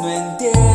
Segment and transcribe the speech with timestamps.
[0.00, 0.65] no entiendo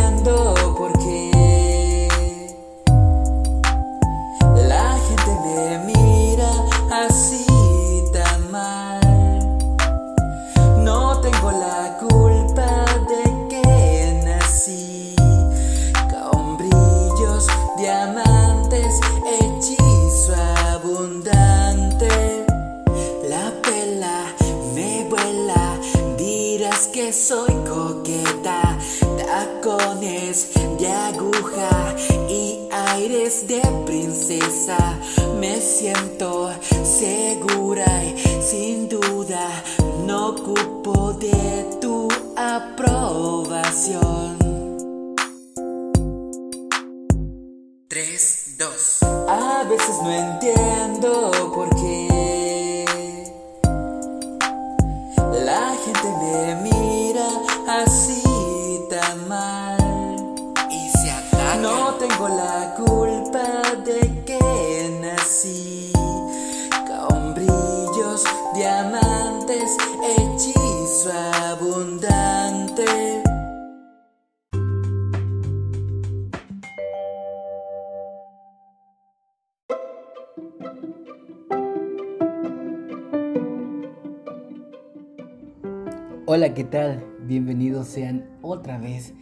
[86.34, 87.04] Hola, ¿qué tal?
[87.28, 89.14] Bienvenidos sean otra vez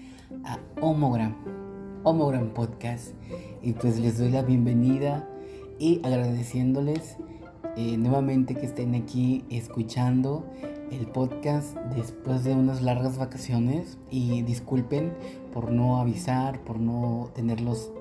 [0.46, 1.34] a Homogram,
[2.04, 3.16] Homogram Podcast.
[3.64, 5.28] Y pues les doy la bienvenida
[5.80, 7.18] y agradeciéndoles
[7.76, 10.46] eh, nuevamente que estén aquí escuchando
[10.92, 13.98] el podcast después de unas largas vacaciones.
[14.12, 15.12] Y disculpen
[15.52, 17.92] por no avisar, por no tenerlos,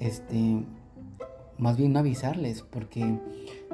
[0.00, 0.64] este,
[1.56, 3.16] más bien no avisarles, porque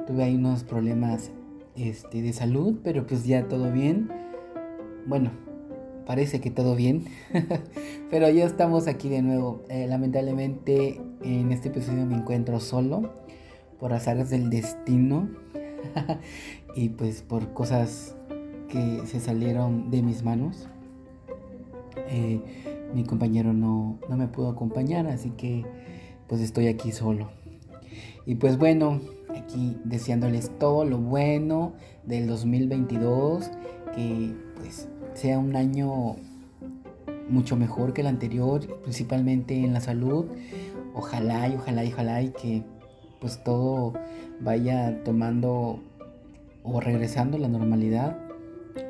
[0.05, 1.31] tuve ahí unos problemas
[1.75, 4.16] este, de salud, pero pues ya todo bien.
[5.07, 5.31] Bueno,
[6.05, 7.05] parece que todo bien.
[8.11, 9.63] Pero ya estamos aquí de nuevo.
[9.69, 13.13] Eh, lamentablemente en este episodio me encuentro solo
[13.79, 15.29] por azares del destino
[16.75, 18.15] y pues por cosas
[18.67, 20.67] que se salieron de mis manos.
[22.09, 22.41] Eh,
[22.93, 25.65] mi compañero no, no me pudo acompañar, así que
[26.27, 27.29] pues estoy aquí solo.
[28.25, 28.99] Y pues bueno,
[29.33, 31.73] aquí deseándoles todo lo bueno
[32.05, 33.49] del 2022,
[33.95, 36.15] que pues sea un año
[37.27, 40.25] mucho mejor que el anterior, principalmente en la salud.
[40.93, 42.63] Ojalá y ojalá y ojalá y que
[43.19, 43.93] pues todo
[44.39, 45.79] vaya tomando
[46.63, 48.19] o regresando a la normalidad.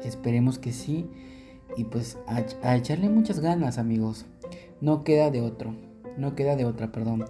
[0.03, 1.09] Esperemos que sí.
[1.77, 4.25] Y pues a, echarle muchas ganas, amigos.
[4.81, 5.75] No queda de otro.
[6.17, 7.25] No queda de otra, perdón.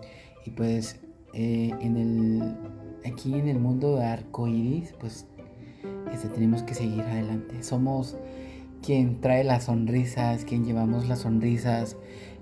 [0.46, 1.00] Y pues
[1.34, 2.58] eh, en el
[3.06, 5.28] aquí en el mundo de arcoiris, pues
[6.12, 7.62] este, tenemos que seguir adelante.
[7.62, 8.18] Somos
[8.88, 11.98] quien trae las sonrisas, quien llevamos las sonrisas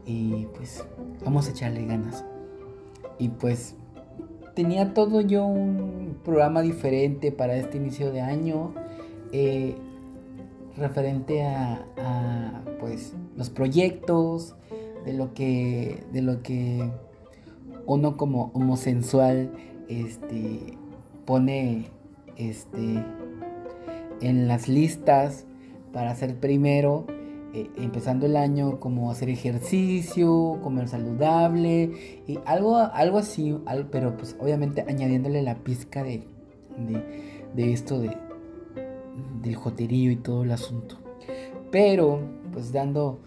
[0.05, 0.85] y pues
[1.23, 2.23] vamos a echarle ganas.
[3.17, 3.73] Y pues
[4.53, 8.75] tenía todo yo un programa diferente para este inicio de año
[9.31, 9.73] eh,
[10.77, 14.53] referente a, a, pues los proyectos
[15.03, 16.87] de lo que de lo que
[17.87, 19.51] uno como homosensual
[19.89, 20.77] este
[21.25, 21.87] pone
[22.37, 23.03] este
[24.21, 25.47] en las listas
[25.95, 27.05] para ser primero,
[27.53, 33.57] eh, empezando el año, como hacer ejercicio, comer saludable y algo, algo así,
[33.91, 36.27] pero pues obviamente añadiéndole la pizca de,
[36.77, 38.11] de, de esto de,
[39.41, 40.97] del joterío y todo el asunto.
[41.71, 42.19] Pero,
[42.51, 43.21] pues dando,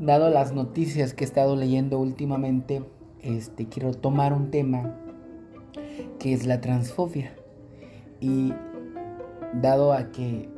[0.00, 2.82] dado las noticias que he estado leyendo últimamente,
[3.22, 4.98] este, quiero tomar un tema
[6.18, 7.32] que es la transfobia.
[8.20, 8.52] Y
[9.62, 10.57] dado a que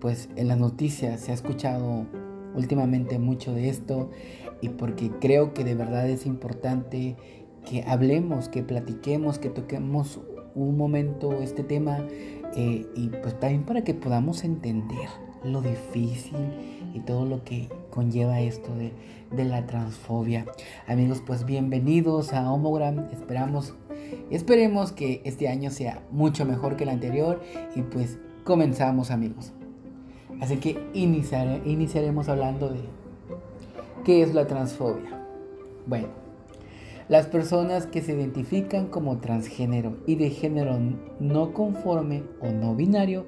[0.00, 2.06] pues en las noticias se ha escuchado
[2.54, 4.10] últimamente mucho de esto
[4.60, 7.16] y porque creo que de verdad es importante
[7.64, 10.20] que hablemos, que platiquemos, que toquemos
[10.54, 11.98] un momento este tema
[12.56, 15.08] eh, y pues también para que podamos entender
[15.44, 16.36] lo difícil
[16.92, 18.92] y todo lo que conlleva esto de,
[19.30, 20.46] de la transfobia.
[20.86, 23.08] Amigos, pues bienvenidos a Homogram.
[23.12, 23.74] Esperamos,
[24.30, 27.40] esperemos que este año sea mucho mejor que el anterior
[27.76, 29.52] y pues comenzamos amigos.
[30.40, 32.80] Así que iniciare- iniciaremos hablando de
[34.04, 35.26] qué es la transfobia.
[35.86, 36.08] Bueno,
[37.08, 40.78] las personas que se identifican como transgénero y de género
[41.18, 43.26] no conforme o no binario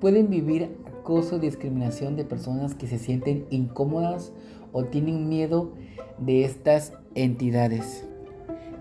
[0.00, 4.32] pueden vivir acoso y discriminación de personas que se sienten incómodas
[4.72, 5.72] o tienen miedo
[6.18, 8.06] de estas entidades.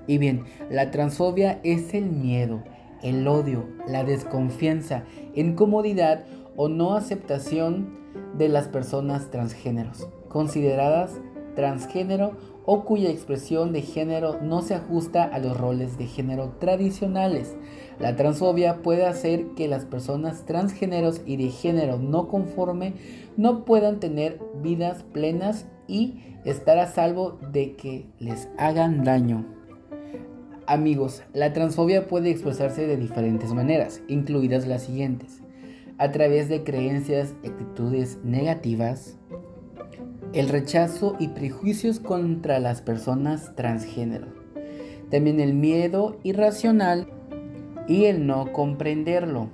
[0.08, 2.64] Y bien, la transfobia es el miedo,
[3.04, 5.04] el odio, la desconfianza,
[5.36, 6.26] incomodidad
[6.62, 7.88] o no aceptación
[8.38, 11.22] de las personas transgéneros, consideradas
[11.56, 12.34] transgénero
[12.66, 17.56] o cuya expresión de género no se ajusta a los roles de género tradicionales.
[17.98, 22.96] La transfobia puede hacer que las personas transgéneros y de género no conforme
[23.38, 29.46] no puedan tener vidas plenas y estar a salvo de que les hagan daño.
[30.68, 35.42] Amigos, la transfobia puede expresarse de diferentes maneras, incluidas las siguientes.
[36.00, 39.18] A través de creencias y actitudes negativas,
[40.32, 44.28] el rechazo y prejuicios contra las personas transgénero.
[45.12, 47.10] También el miedo irracional
[47.90, 49.50] y el no comprenderlo.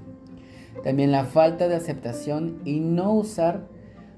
[0.83, 3.67] También la falta de aceptación y no usar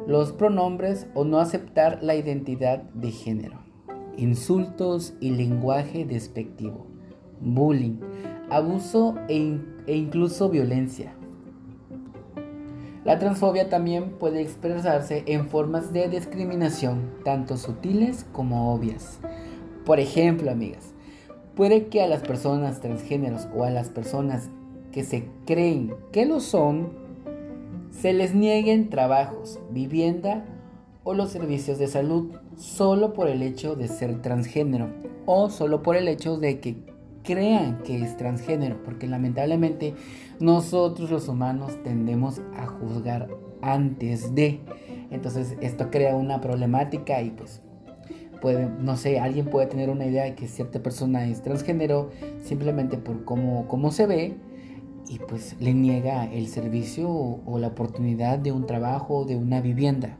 [0.05, 3.59] los pronombres o no aceptar la identidad de género.
[4.17, 6.87] Insultos y lenguaje despectivo.
[7.39, 7.99] Bullying,
[8.49, 11.13] abuso e, e incluso violencia.
[13.07, 19.19] La transfobia también puede expresarse en formas de discriminación, tanto sutiles como obvias.
[19.85, 20.93] Por ejemplo, amigas,
[21.55, 24.49] puede que a las personas transgéneros o a las personas
[24.91, 26.89] que se creen que lo son,
[27.91, 30.43] se les nieguen trabajos, vivienda
[31.05, 34.89] o los servicios de salud solo por el hecho de ser transgénero
[35.25, 36.75] o solo por el hecho de que
[37.27, 39.93] crean que es transgénero, porque lamentablemente
[40.39, 43.27] nosotros los humanos tendemos a juzgar
[43.61, 44.61] antes de.
[45.11, 47.61] Entonces esto crea una problemática y pues
[48.41, 52.97] puede, no sé, alguien puede tener una idea de que cierta persona es transgénero simplemente
[52.97, 54.37] por cómo, cómo se ve
[55.09, 59.35] y pues le niega el servicio o, o la oportunidad de un trabajo o de
[59.35, 60.17] una vivienda.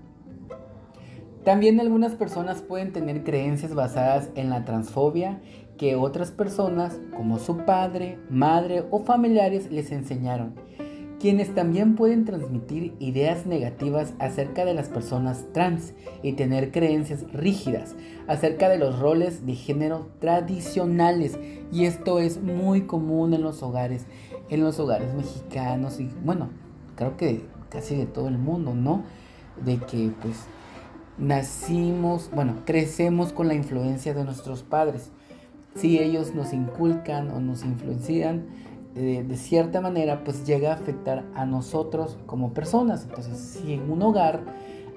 [1.45, 5.39] También algunas personas pueden tener creencias basadas en la transfobia
[5.77, 10.56] que otras personas, como su padre, madre o familiares, les enseñaron,
[11.19, 17.95] quienes también pueden transmitir ideas negativas acerca de las personas trans y tener creencias rígidas
[18.27, 21.39] acerca de los roles de género tradicionales.
[21.71, 24.06] Y esto es muy común en los hogares,
[24.50, 26.50] en los hogares mexicanos y bueno,
[26.95, 29.03] creo que casi de todo el mundo, ¿no?
[29.63, 30.45] De que pues
[31.18, 35.12] nacimos, bueno, crecemos con la influencia de nuestros padres
[35.77, 38.45] si ellos nos inculcan o nos influencian
[38.95, 43.03] eh, de cierta manera, pues llega a afectar a nosotros como personas.
[43.03, 44.44] Entonces, si en un hogar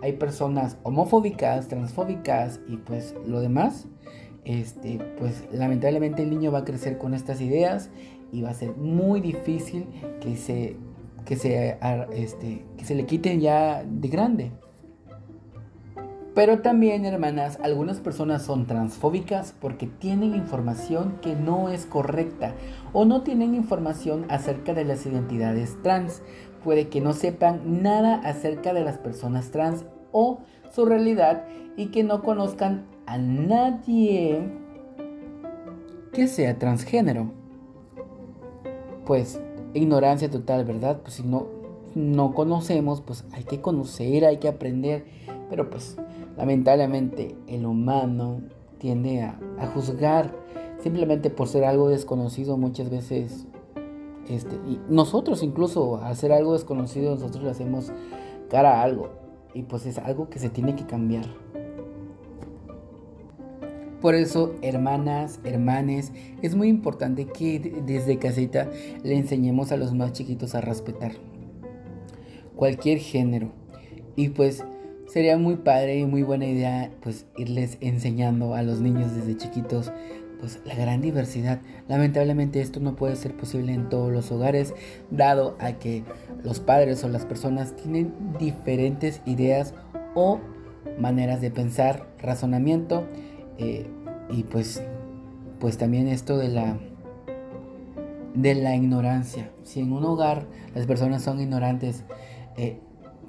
[0.03, 3.89] hay personas homofóbicas, transfóbicas y pues lo demás,
[4.47, 7.91] este, pues lamentablemente el niño va a crecer con estas ideas
[8.33, 9.87] y va a ser muy difícil
[10.21, 10.77] que se,
[11.27, 11.77] que se,
[12.15, 14.53] este, que se le quiten ya de grande.
[16.35, 22.55] Pero también, hermanas, algunas personas son transfóbicas porque tienen información que no es correcta
[22.93, 26.23] o no tienen información acerca de las identidades trans.
[26.63, 30.41] Puede que no sepan nada acerca de las personas trans o
[30.71, 31.47] su realidad
[31.77, 34.41] y que no conozcan a nadie
[36.13, 37.33] que sea transgénero.
[39.05, 39.41] Pues
[39.75, 41.01] ignorancia total, ¿verdad?
[41.03, 41.49] Pues si no,
[41.95, 45.07] no conocemos, pues hay que conocer, hay que aprender,
[45.49, 45.97] pero pues
[46.37, 48.41] Lamentablemente el humano
[48.79, 49.39] tiende a,
[49.75, 50.35] juzgar
[50.83, 53.47] simplemente por ser algo desconocido muchas veces.
[54.29, 57.93] Este, y nosotros incluso al ser algo desconocido nosotros le hacemos
[58.49, 59.11] cara a algo.
[59.53, 61.27] Y pues es algo que se tiene que cambiar.
[64.01, 68.71] Por eso, hermanas, hermanes, es muy importante que desde casita
[69.03, 71.13] le enseñemos a los más chiquitos a respetar
[72.61, 73.53] cualquier género.
[74.17, 74.63] Y pues
[75.11, 79.93] sería muy padre y muy buena idea pues irles enseñando a los niños desde chiquitos
[80.39, 81.61] pues la gran diversidad.
[81.89, 84.73] Lamentablemente esto no puede ser posible en todos los hogares
[85.11, 86.05] dado a que
[86.43, 89.75] los padres o las personas tienen diferentes ideas
[90.15, 90.41] o
[90.99, 93.05] maneras de pensar, razonamiento
[93.59, 93.87] eh,
[94.31, 94.83] y pues
[95.59, 96.79] pues también esto de la
[98.35, 99.51] de la ignorancia.
[99.65, 102.05] Si en un hogar las personas son ignorantes,
[102.57, 102.79] eh,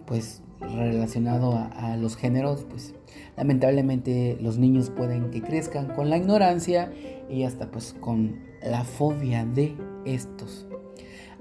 [0.06, 2.94] pues relacionado a, los géneros, pues
[3.36, 6.92] lamentablemente los niños pueden que crezcan con la ignorancia
[7.30, 9.76] y hasta pues con la fobia de
[10.06, 10.68] estos.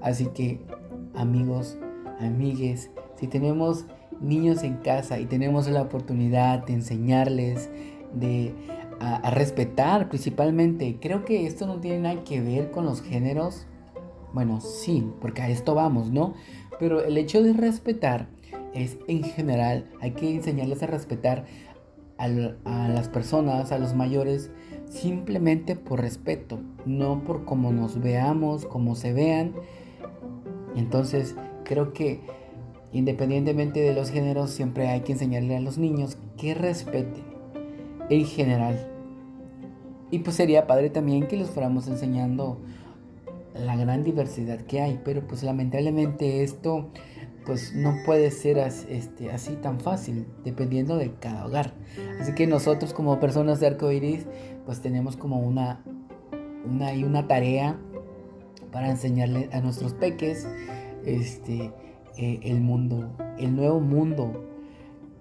[0.01, 0.59] Así que
[1.15, 1.77] amigos,
[2.19, 3.85] amigues, si tenemos
[4.19, 7.69] niños en casa y tenemos la oportunidad de enseñarles,
[8.13, 8.53] de
[8.99, 13.65] a, respetar principalmente, creo que esto no tiene nada que ver con los géneros.
[14.33, 16.35] Bueno, sí, porque a esto vamos, ¿no?
[16.79, 18.27] Pero el hecho de respetar
[18.73, 21.45] es en general, hay que enseñarles a respetar
[22.17, 24.51] a, las personas, a los mayores,
[24.89, 29.53] simplemente por respeto, no por cómo nos veamos, cómo se vean.
[30.75, 32.21] Entonces, creo que
[32.91, 37.31] independientemente de los géneros, siempre hay que enseñarle a los niños que respeten.
[38.09, 38.91] en general.
[40.09, 42.57] Y pues sería padre también que les fuéramos enseñando
[43.55, 46.89] la gran diversidad que hay, pero pues lamentablemente esto
[47.51, 51.73] pues no puede ser este, así tan fácil, dependiendo de cada hogar.
[52.17, 54.25] Así que nosotros como personas de arco iris,
[54.65, 55.83] pues tenemos como una,
[56.63, 57.77] una, y una tarea
[58.71, 60.47] para enseñarle a nuestros peques
[61.05, 61.73] este,
[62.17, 64.45] eh, el mundo, el nuevo mundo,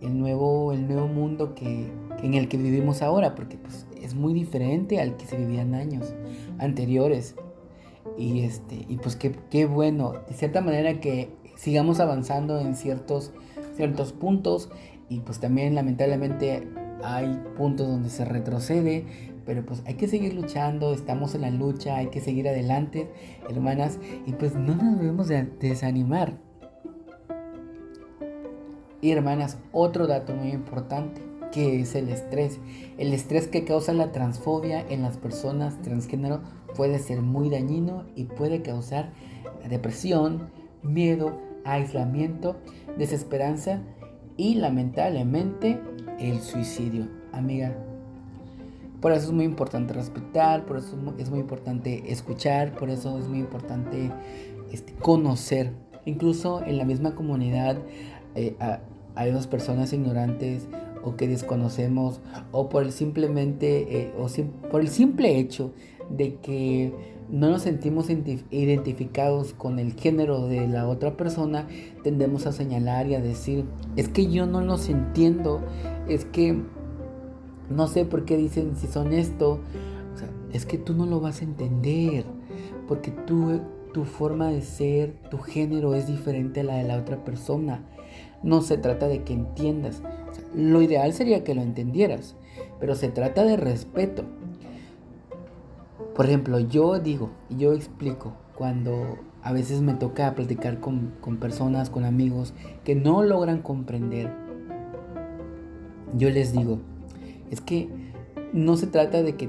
[0.00, 1.90] el nuevo, el nuevo mundo que,
[2.22, 6.14] en el que vivimos ahora, porque pues, es muy diferente al que se vivían años
[6.58, 7.34] anteriores.
[8.16, 13.33] Y, este, y pues qué, qué bueno, de cierta manera que sigamos avanzando en ciertos,
[13.76, 14.71] ciertos puntos
[15.11, 16.67] y pues también lamentablemente
[17.05, 19.05] hay puntos donde se retrocede,
[19.45, 23.11] pero pues hay que seguir luchando, estamos en la lucha, hay que seguir adelante,
[23.50, 26.38] hermanas, y pues no nos debemos de desanimar.
[29.02, 31.21] Y hermanas, otro dato muy importante,
[31.52, 32.59] que es el estrés.
[32.97, 36.40] El estrés que causa la transfobia en las personas transgénero
[36.75, 39.12] puede ser muy dañino y puede causar
[39.69, 40.50] depresión,
[40.83, 42.57] miedo, aislamiento,
[42.97, 43.81] desesperanza
[44.37, 45.81] y lamentablemente
[46.19, 47.09] el suicidio.
[47.33, 47.76] Amiga,
[49.00, 53.29] por eso es muy importante respetar, por eso es muy importante escuchar, por eso es
[53.29, 54.11] muy importante
[54.73, 55.73] este, conocer.
[56.05, 57.79] Incluso en la misma comunidad
[58.35, 58.57] eh,
[59.14, 60.69] hay dos personas ignorantes
[61.02, 62.21] o que desconocemos
[62.52, 64.29] o por el simplemente eh, o
[64.69, 65.73] por el simple hecho
[66.11, 66.93] de que
[67.30, 71.66] no nos sentimos identificados con el género de la otra persona,
[72.02, 73.64] tendemos a señalar y a decir,
[73.96, 75.60] es que yo no los entiendo,
[76.08, 76.60] es que
[77.68, 79.60] no sé por qué dicen si son esto,
[80.52, 82.25] es que tú no lo vas a entender,
[82.88, 83.60] porque tú,
[83.94, 87.84] tu forma de ser, tu género es diferente a la de la otra persona.
[88.42, 90.02] No se trata de que entiendas,
[90.54, 92.34] lo ideal sería que lo entendieras,
[92.80, 94.25] pero se trata de respeto.
[96.14, 102.05] Por ejemplo, yo digo, yo explico cuando a veces me toca platicar con, personas, con
[102.05, 102.52] amigos
[102.85, 104.31] que no logran comprender.
[106.14, 106.81] Yo les digo,
[107.50, 107.88] es que
[108.52, 109.49] no se trata de que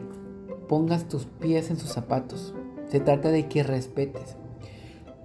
[0.67, 2.53] pongas tus pies en sus zapatos,
[2.87, 4.37] se trata de que respetes.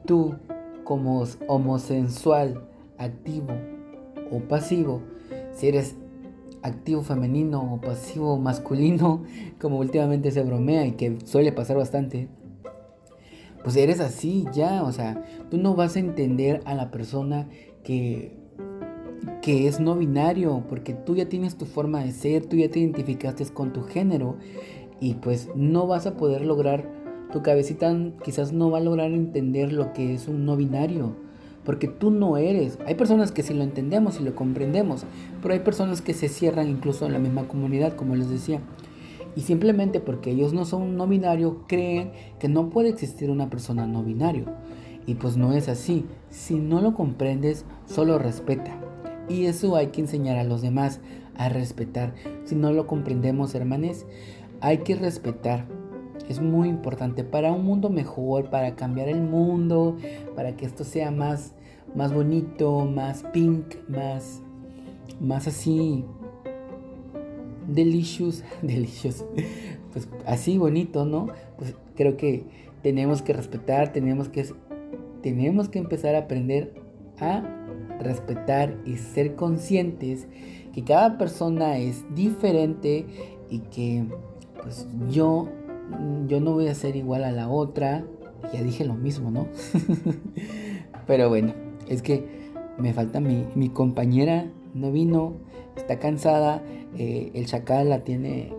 [0.05, 0.37] Tú,
[0.85, 2.67] como homosensual,
[2.99, 3.53] activo
[4.31, 5.03] o pasivo,
[5.53, 5.97] si eres
[6.67, 9.25] activo femenino o pasivo masculino,
[9.61, 12.29] como últimamente se bromea y que suele pasar bastante,
[13.63, 17.49] pues eres así ya, o sea, tú no vas a entender a la persona
[17.83, 18.47] que
[19.43, 22.81] que es no binario, porque tú ya tienes tu forma de ser, tú ya te
[22.81, 24.37] identificaste con tu género
[25.01, 26.91] y pues no vas a poder lograr,
[27.33, 27.95] tu cabecita
[28.25, 31.26] quizás no va a lograr entender lo que es un no binario
[31.67, 32.79] porque tú no eres.
[32.87, 35.05] Hay personas que sí lo entendemos y lo comprendemos,
[35.43, 38.61] pero hay personas que se cierran incluso en la misma comunidad, como les decía.
[39.35, 43.87] Y simplemente porque ellos no son no binario, creen que no puede existir una persona
[43.87, 44.45] no binario.
[45.07, 46.07] Y pues no es así.
[46.31, 48.81] Si no lo comprendes, solo respeta.
[49.29, 51.01] Y eso hay que enseñar a los demás
[51.37, 52.15] a respetar.
[52.45, 54.07] Si no lo comprendemos, hermanes,
[54.61, 55.67] hay que respetar.
[56.29, 59.97] Es muy importante para un mundo mejor, para cambiar el mundo,
[60.35, 61.56] para que esto sea más
[61.95, 64.43] más bonito, más pink, más,
[65.21, 66.05] más así,
[67.67, 69.25] delicious, delicious,
[69.93, 71.29] pues así bonito, ¿no?
[71.57, 72.45] Pues creo que
[72.83, 74.47] tenemos que respetar, tenemos que,
[75.23, 76.75] tenemos que empezar a aprender
[77.19, 77.43] a
[78.01, 80.27] respetar y ser conscientes
[80.73, 83.07] que cada persona es diferente
[83.49, 84.05] y que
[84.63, 85.49] pues yo
[86.27, 88.05] yo no voy a ser igual a la otra.
[88.53, 89.49] Ya dije lo mismo no
[91.07, 92.47] pero bueno es que
[92.79, 95.35] me falta mi, compañera, no vino,
[95.77, 96.63] está cansada,
[96.97, 98.53] eh, el chacal la tiene,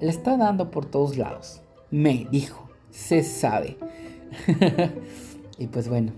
[0.00, 1.62] la está dando por todos lados.
[1.90, 3.78] Me dijo, se sabe.
[5.58, 6.12] y pues bueno.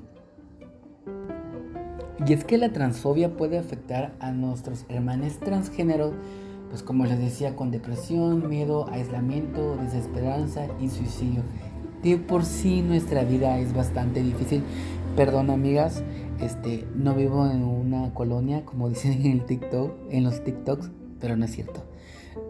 [2.27, 6.13] Y es que la transfobia puede afectar a nuestros hermanos transgéneros,
[6.69, 11.43] pues como les decía, con depresión, miedo, aislamiento, desesperanza y suicidio.
[12.03, 14.63] De por sí nuestra vida es bastante difícil.
[15.17, 16.03] Perdón amigas,
[16.41, 21.37] este, no vivo en una colonia, como dicen en el TikTok, en los TikToks, pero
[21.37, 21.85] no es cierto.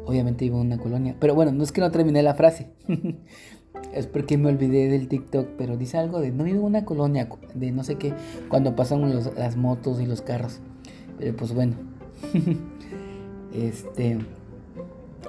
[0.06, 1.16] Obviamente vivo en una colonia.
[1.18, 2.68] Pero bueno, no es que no terminé la frase.
[3.94, 7.28] es porque me olvidé del TikTok, pero dice algo de no vivo en una colonia,
[7.54, 8.14] de no sé qué,
[8.48, 10.60] cuando pasan las motos y los carros.
[11.18, 11.74] Pero pues bueno.
[13.54, 14.18] este.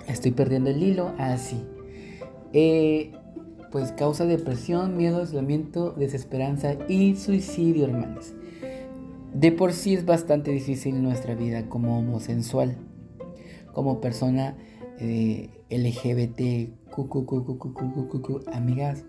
[0.08, 1.12] Estoy perdiendo el hilo.
[1.18, 1.38] Ah,
[2.54, 3.12] eh,
[3.72, 8.34] pues causa depresión, miedo, aislamiento, desesperanza y suicidio, hermanos.
[9.34, 12.76] De por sí es bastante difícil nuestra vida como homosensual,
[13.74, 14.56] como persona
[15.00, 16.70] eh, LGBT,
[18.52, 19.06] amigas.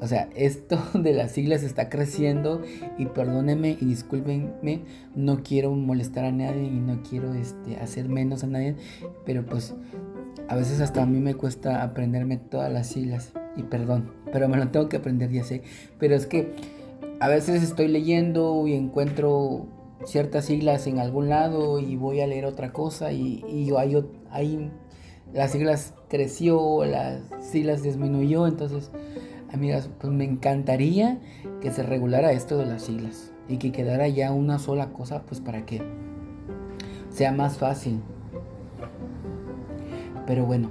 [0.00, 2.62] O sea, esto de las siglas está creciendo
[2.98, 4.80] y perdónenme y discúlpenme,
[5.14, 8.76] no quiero molestar a nadie y no quiero este, hacer menos a nadie,
[9.24, 9.74] pero pues
[10.48, 14.56] a veces hasta a mí me cuesta aprenderme todas las siglas y perdón, pero me
[14.56, 15.62] lo tengo que aprender, ya sé,
[15.98, 16.52] pero es que
[17.24, 19.64] a veces estoy leyendo y encuentro
[20.04, 23.72] ciertas siglas en algún lado y voy a leer otra cosa y, y
[24.30, 24.70] hay,
[25.32, 28.90] las siglas creció, las siglas disminuyó, entonces,
[29.50, 31.18] amigas, pues me encantaría
[31.62, 35.40] que se regulara esto de las siglas y que quedara ya una sola cosa, pues
[35.40, 35.80] para que
[37.08, 38.02] sea más fácil.
[40.26, 40.68] Pero bueno,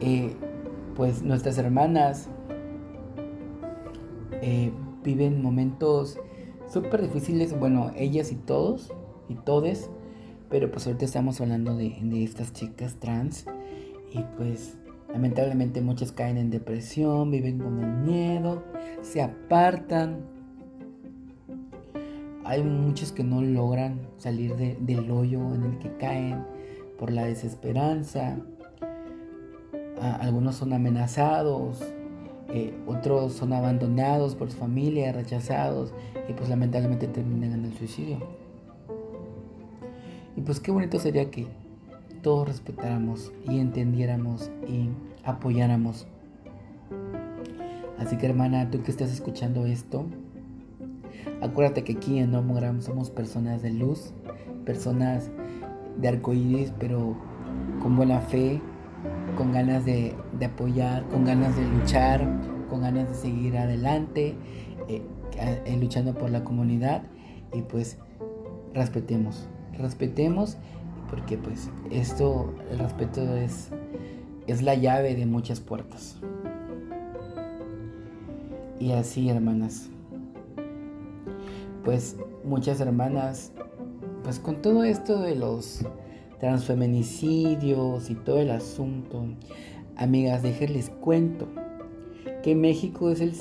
[0.00, 0.34] eh,
[0.96, 2.30] pues nuestras hermanas
[4.42, 4.72] eh,
[5.04, 6.18] viven momentos
[6.68, 8.92] súper difíciles, bueno, ellas y todos,
[9.28, 9.90] y todes,
[10.48, 13.46] pero pues ahorita estamos hablando de, estas chicas trans
[14.12, 14.76] y pues
[15.12, 18.62] lamentablemente muchas caen en depresión, viven con el miedo,
[19.02, 20.20] se apartan.
[22.44, 26.44] Hay muchos que no logran salir del hoyo en el que caen
[26.98, 28.38] por la desesperanza.
[30.00, 31.82] algunos son amenazados,
[32.48, 35.92] eh, otros son abandonados por su familia, rechazados
[36.28, 38.18] y pues lamentablemente terminan en el suicidio.
[40.36, 41.46] Y pues qué bonito sería que
[42.22, 44.88] todos respetáramos y entendiéramos y
[45.24, 46.06] apoyáramos.
[47.98, 50.06] Así que hermana, tú que estás escuchando esto,
[51.42, 54.12] acuérdate que aquí en Nomogram somos personas de luz,
[54.64, 55.30] personas
[55.98, 57.16] de arcoíris, pero
[57.82, 58.60] con buena fe,
[59.38, 62.26] con ganas de, apoyar, con ganas de luchar,
[62.68, 64.34] con ganas de seguir adelante,
[64.88, 65.00] eh,
[65.38, 67.04] eh, luchando por la comunidad
[67.54, 67.98] y pues
[68.74, 70.56] respetemos, respetemos
[71.08, 73.70] porque pues esto, el respeto es,
[74.48, 76.16] es la llave de muchas puertas.
[78.80, 79.88] Y así, hermanas.
[81.84, 83.52] Pues muchas hermanas,
[84.24, 85.84] pues con todo esto de los
[86.40, 89.24] transfeminicidios y todo el asunto.
[89.96, 91.48] Amigas, déjenles cuento
[92.42, 93.34] que México es el,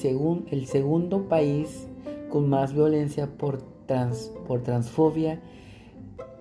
[0.51, 1.87] el segundo país
[2.29, 5.39] con más violencia por, trans por transfobia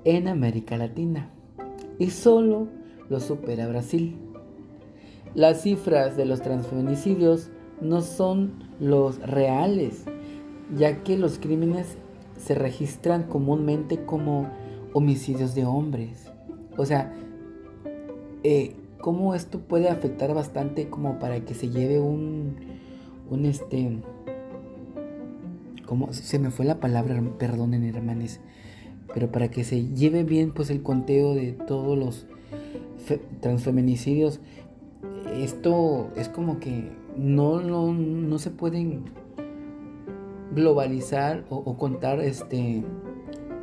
[0.04, 1.30] en América Latina
[1.98, 2.68] y solo
[3.08, 4.16] lo supera Brasil.
[5.34, 10.04] Las cifras de los transfeminicidios no son los reales,
[10.74, 11.98] ya que los crímenes
[12.38, 14.48] se registran comúnmente como
[14.92, 16.25] homicidios de hombres.
[16.76, 17.12] O sea,
[18.42, 22.56] eh, cómo esto puede afectar bastante como para que se lleve un,
[23.30, 24.00] un este,
[25.86, 28.40] como se me fue la palabra, perdonen hermanes,
[29.14, 32.26] pero para que se lleve bien pues el conteo de todos los
[33.40, 34.40] transfeminicidios,
[35.32, 39.04] esto es como que no, no, no se pueden
[40.54, 42.82] globalizar o, o contar este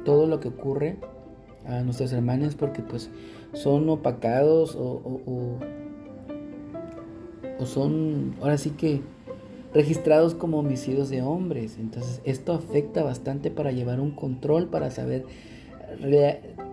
[0.06, 0.98] todo lo que ocurre
[1.66, 3.10] a nuestras hermanas porque pues
[3.54, 5.60] son opacados o, o,
[7.66, 9.02] son ahora sí que
[9.74, 11.78] registrados como homicidios de hombres.
[11.80, 15.26] Entonces esto afecta bastante para llevar un control, para saber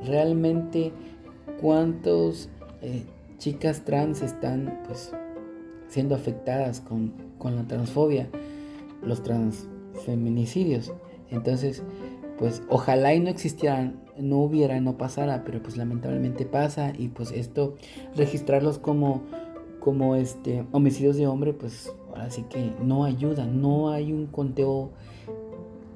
[0.05, 0.93] realmente
[1.61, 2.49] cuántos
[2.83, 3.05] eh,
[3.39, 5.13] chicas trans están pues
[5.89, 8.29] siendo afectadas con, con la transfobia,
[9.03, 10.93] los transfeminicidios.
[11.31, 11.83] Entonces,
[12.39, 17.31] pues ojalá y no existieran no hubiera, no pasara, pero pues lamentablemente pasa y pues
[17.33, 17.77] esto,
[18.17, 19.23] registrarlos como,
[19.81, 24.91] como este, homicidios de hombre, pues ahora sí que no ayuda, no hay un conteo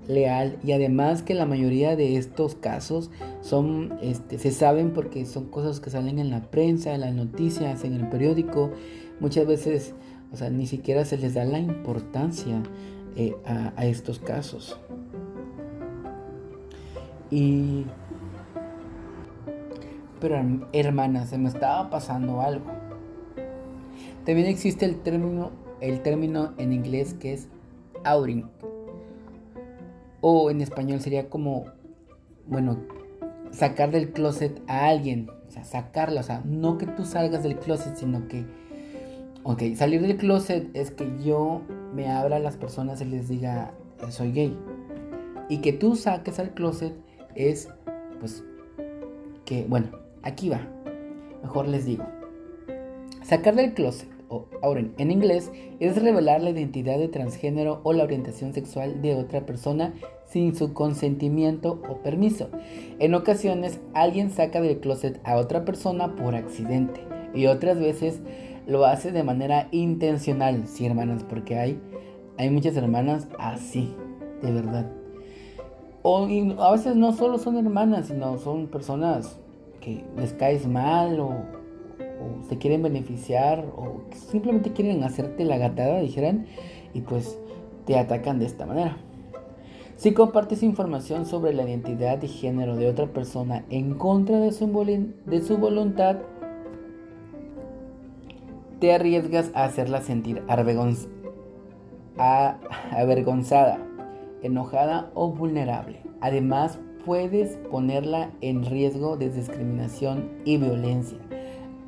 [0.06, 3.10] leal y además que la mayoría de estos casos
[3.40, 7.84] son este, se saben porque son cosas que salen en la prensa, en las noticias,
[7.84, 8.70] en el periódico,
[9.20, 9.94] muchas veces,
[10.32, 12.62] o sea, ni siquiera se les da la importancia
[13.16, 14.78] eh, a, a estos casos.
[17.30, 17.84] Y
[20.24, 22.64] pero hermana, se me estaba pasando algo.
[24.24, 25.50] También existe el término,
[25.82, 27.48] el término en inglés que es
[28.04, 28.48] outing.
[30.22, 31.66] O en español sería como,
[32.46, 32.78] bueno,
[33.50, 35.28] sacar del closet a alguien.
[35.46, 36.20] O sea, sacarlo.
[36.20, 38.46] O sea, no que tú salgas del closet, sino que,
[39.42, 41.60] ok, salir del closet es que yo
[41.94, 43.74] me abra a las personas y les diga,
[44.08, 44.58] soy gay.
[45.50, 46.94] Y que tú saques al closet
[47.34, 47.68] es,
[48.20, 48.42] pues,
[49.44, 50.60] que, bueno, Aquí va.
[51.42, 52.04] Mejor les digo.
[53.22, 58.04] Sacar del closet o outing en inglés, es revelar la identidad de transgénero o la
[58.04, 59.94] orientación sexual de otra persona
[60.26, 62.48] sin su consentimiento o permiso.
[62.98, 67.00] En ocasiones, alguien saca del closet a otra persona por accidente
[67.34, 68.20] y otras veces
[68.66, 71.80] lo hace de manera intencional, sí hermanas, porque hay,
[72.38, 73.94] hay muchas hermanas así,
[74.42, 74.90] de verdad.
[76.02, 76.26] O
[76.58, 79.38] a veces no solo son hermanas, sino son personas
[79.84, 81.34] que les caes mal o,
[82.48, 86.46] se quieren beneficiar o simplemente quieren hacerte la gatada, dijeran,
[86.94, 87.38] y pues
[87.84, 88.96] te atacan de esta manera.
[89.96, 94.66] Si compartes información sobre la identidad y género de otra persona en contra de su,
[95.26, 96.16] de su voluntad,
[98.80, 101.08] te arriesgas a hacerla sentir avergonzada,
[104.42, 106.00] enojada o vulnerable.
[106.20, 111.18] Además, puedes ponerla en riesgo de discriminación y violencia.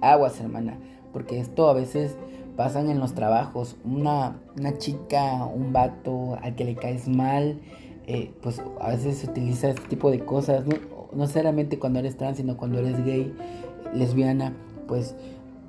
[0.01, 0.79] Aguas, hermana,
[1.13, 2.17] porque esto a veces
[2.57, 3.77] pasa en los trabajos.
[3.85, 7.61] Una, una chica, un vato al que le caes mal,
[8.07, 10.77] eh, pues a veces se utiliza este tipo de cosas, no,
[11.13, 13.35] no necesariamente cuando eres trans, sino cuando eres gay,
[13.95, 14.55] lesbiana,
[14.87, 15.17] pues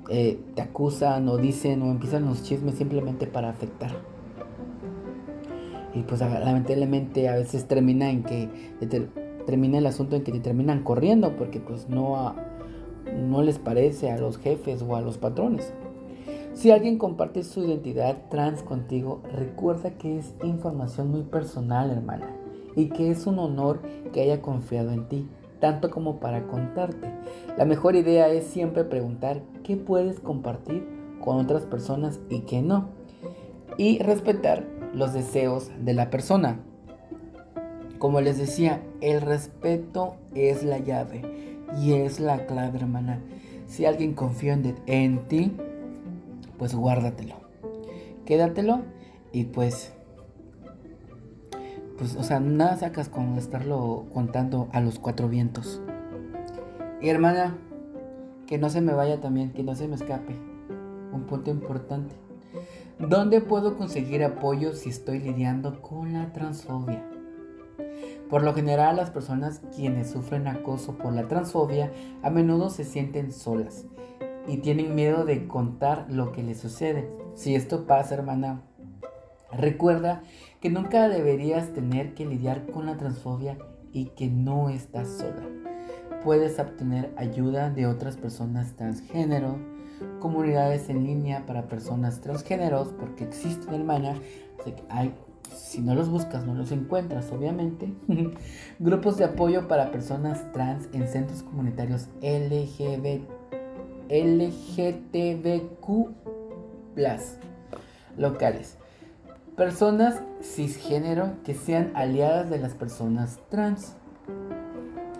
[0.08, 3.90] eh, te acusan o dicen o empiezan los chismes simplemente para afectar.
[5.94, 8.48] Y pues lamentablemente a veces termina en que
[9.48, 12.34] termina el asunto en que te terminan corriendo porque pues no,
[13.16, 15.72] no les parece a los jefes o a los patrones.
[16.52, 22.28] Si alguien comparte su identidad trans contigo, recuerda que es información muy personal, hermana,
[22.76, 23.80] y que es un honor
[24.12, 25.26] que haya confiado en ti,
[25.60, 27.10] tanto como para contarte.
[27.56, 30.86] La mejor idea es siempre preguntar qué puedes compartir
[31.24, 32.90] con otras personas y qué no.
[33.78, 36.67] Y respetar los deseos de la persona.
[37.98, 41.22] Como les decía, el respeto es la llave
[41.80, 43.20] y es la clave, hermana.
[43.66, 45.52] Si alguien confía en ti,
[46.58, 47.36] pues guárdatelo.
[48.24, 48.82] Quédatelo
[49.32, 49.92] y pues,
[51.98, 55.80] pues, o sea, nada sacas con estarlo contando a los cuatro vientos.
[57.00, 57.56] Y hermana,
[58.46, 60.34] que no se me vaya también, que no se me escape.
[61.12, 62.14] Un punto importante.
[62.98, 67.04] ¿Dónde puedo conseguir apoyo si estoy lidiando con la transfobia?
[68.28, 71.90] Por lo general, las personas quienes sufren acoso por la transfobia
[72.22, 73.86] a menudo se sienten solas
[74.46, 77.08] y tienen miedo de contar lo que les sucede.
[77.34, 78.62] Si esto pasa, hermana,
[79.52, 80.22] recuerda
[80.60, 83.58] que nunca deberías tener que lidiar con la transfobia
[83.92, 85.46] y que no estás sola.
[86.24, 89.58] Puedes obtener ayuda de otras personas transgénero,
[90.20, 94.14] comunidades en línea para personas transgéneros, porque existen, hermana.
[94.88, 95.14] hay,
[95.54, 97.92] si no los buscas, no los encuentras, obviamente.
[98.78, 103.38] Grupos de apoyo para personas trans en centros comunitarios LGBT
[104.08, 106.08] LGTBQ
[108.16, 108.76] locales.
[109.56, 113.94] Personas cisgénero que sean aliadas de las personas trans.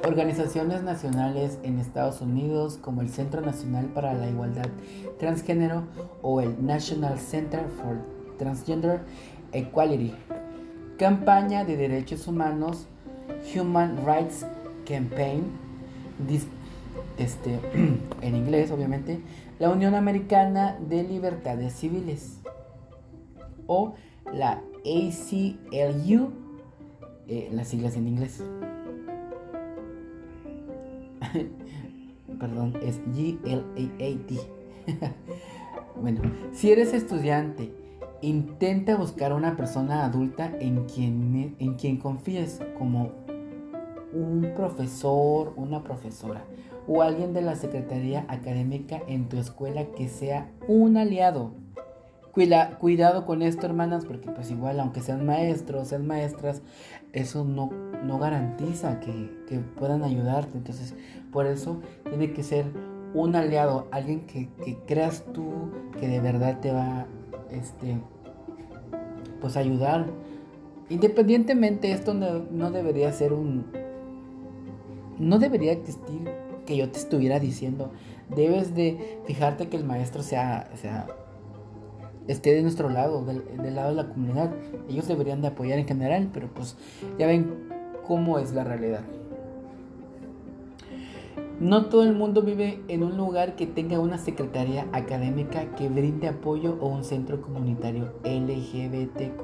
[0.06, 4.68] Organizaciones nacionales en Estados Unidos como el Centro Nacional para la Igualdad
[5.18, 5.84] Transgénero
[6.22, 7.98] o el National Center for
[8.38, 9.00] Transgender
[9.52, 10.14] Equality.
[10.98, 12.86] Campaña de Derechos Humanos,
[13.54, 14.44] Human Rights
[14.86, 15.44] Campaign,
[17.18, 17.58] este,
[18.22, 19.20] en inglés obviamente,
[19.58, 22.38] la Unión Americana de Libertades Civiles
[23.66, 23.94] o
[24.32, 26.32] la ACLU,
[27.28, 28.42] eh, las siglas en inglés.
[32.38, 34.38] Perdón, es GLAAD.
[36.00, 37.72] bueno, si eres estudiante,
[38.20, 43.12] intenta buscar a una persona adulta en quien, en quien confíes, como
[44.12, 46.44] un profesor, una profesora
[46.88, 51.52] o alguien de la Secretaría Académica en tu escuela que sea un aliado.
[52.80, 56.62] cuidado con esto, hermanas, porque pues igual, aunque sean maestros, sean maestras,
[57.12, 57.70] eso no,
[58.04, 60.56] no garantiza que, que, puedan ayudarte.
[60.56, 60.94] Entonces,
[61.30, 62.64] por eso tiene que ser
[63.12, 67.06] un aliado, alguien que, que creas tú que de verdad te va,
[67.50, 67.98] este,
[69.40, 70.06] pues ayudar.
[70.88, 73.66] Independientemente, esto no, no debería ser un,
[75.18, 76.30] no debería existir
[76.66, 77.90] que yo te estuviera diciendo.
[78.34, 81.06] Debes de fijarte que el maestro sea, sea
[82.26, 84.54] esté de nuestro lado, del, lado de la comunidad.
[84.88, 86.76] Ellos deberían de apoyar en general, pero pues
[87.18, 87.68] ya ven
[88.06, 89.00] cómo es la realidad.
[91.60, 96.28] No todo el mundo vive en un lugar que tenga una secretaría académica que brinde
[96.28, 99.42] apoyo o un centro comunitario LGBTQ.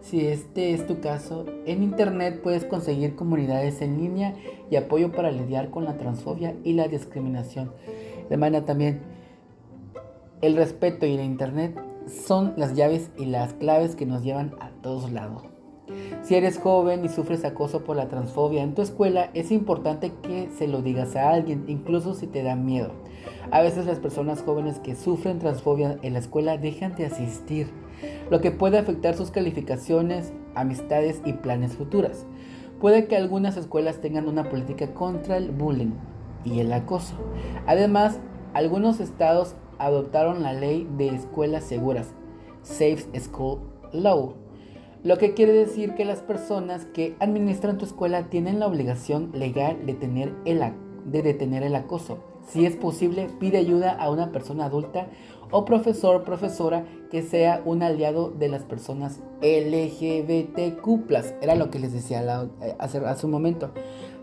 [0.00, 4.34] Si este es tu caso, en Internet puedes conseguir comunidades en línea
[4.72, 7.70] y apoyo para lidiar con la transfobia y la discriminación.
[8.28, 9.00] De manera también,
[10.42, 14.70] el respeto y el internet son las llaves y las claves que nos llevan a
[14.82, 15.53] todos lados.
[16.22, 20.48] Si eres joven y sufres acoso por la transfobia en tu escuela, es importante que
[20.56, 22.92] se lo digas a alguien, incluso si te da miedo.
[23.50, 27.68] A veces las personas jóvenes que sufren transfobia en la escuela dejan de asistir,
[28.30, 32.24] lo que puede afectar sus calificaciones, amistades y planes futuros.
[32.80, 35.92] Puede que algunas escuelas tengan una política contra el bullying
[36.44, 37.14] y el acoso.
[37.66, 38.18] Además,
[38.54, 42.14] algunos estados adoptaron la ley de escuelas seguras,
[42.62, 43.60] Safe School
[43.92, 44.34] Law,
[45.04, 49.84] lo que quiere decir que las personas que administran tu escuela tienen la obligación legal
[49.84, 49.98] de,
[50.46, 50.72] el,
[51.04, 52.18] de detener el acoso.
[52.48, 55.08] Si es posible, pide ayuda a una persona adulta
[55.50, 61.10] o profesor profesora que sea un aliado de las personas LGBTQ.
[61.42, 63.72] Era lo que les decía eh, hace un momento.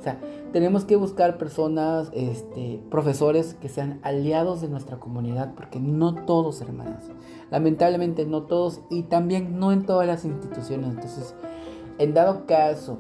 [0.02, 0.20] O sea,
[0.52, 6.60] tenemos que buscar personas, este, profesores que sean aliados de nuestra comunidad, porque no todos,
[6.60, 7.04] hermanas.
[7.52, 10.90] Lamentablemente no todos y también no en todas las instituciones.
[10.90, 11.36] Entonces,
[12.00, 12.98] en dado caso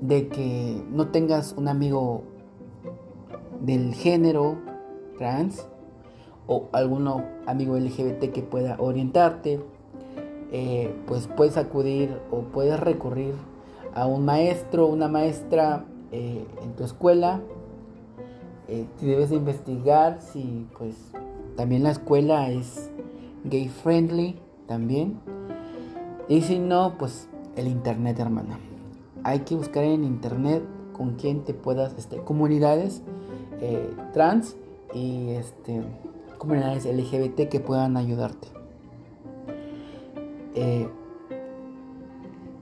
[0.00, 2.22] de que no tengas un amigo
[3.60, 4.56] del género
[5.18, 5.68] trans
[6.46, 7.06] o algún
[7.46, 9.60] amigo LGBT que pueda orientarte,
[10.50, 13.34] eh, pues puedes acudir o puedes recurrir
[13.98, 17.40] a un maestro, una maestra eh, en tu escuela.
[18.68, 20.94] Eh, debes investigar si pues
[21.56, 22.90] también la escuela es
[23.44, 25.18] gay friendly también.
[26.28, 28.58] Y si no, pues el internet, hermana.
[29.24, 33.02] Hay que buscar en internet con quien te puedas, este, comunidades
[33.60, 34.56] eh, trans
[34.94, 35.82] y este,
[36.38, 38.48] comunidades LGBT que puedan ayudarte.
[40.54, 40.88] Eh,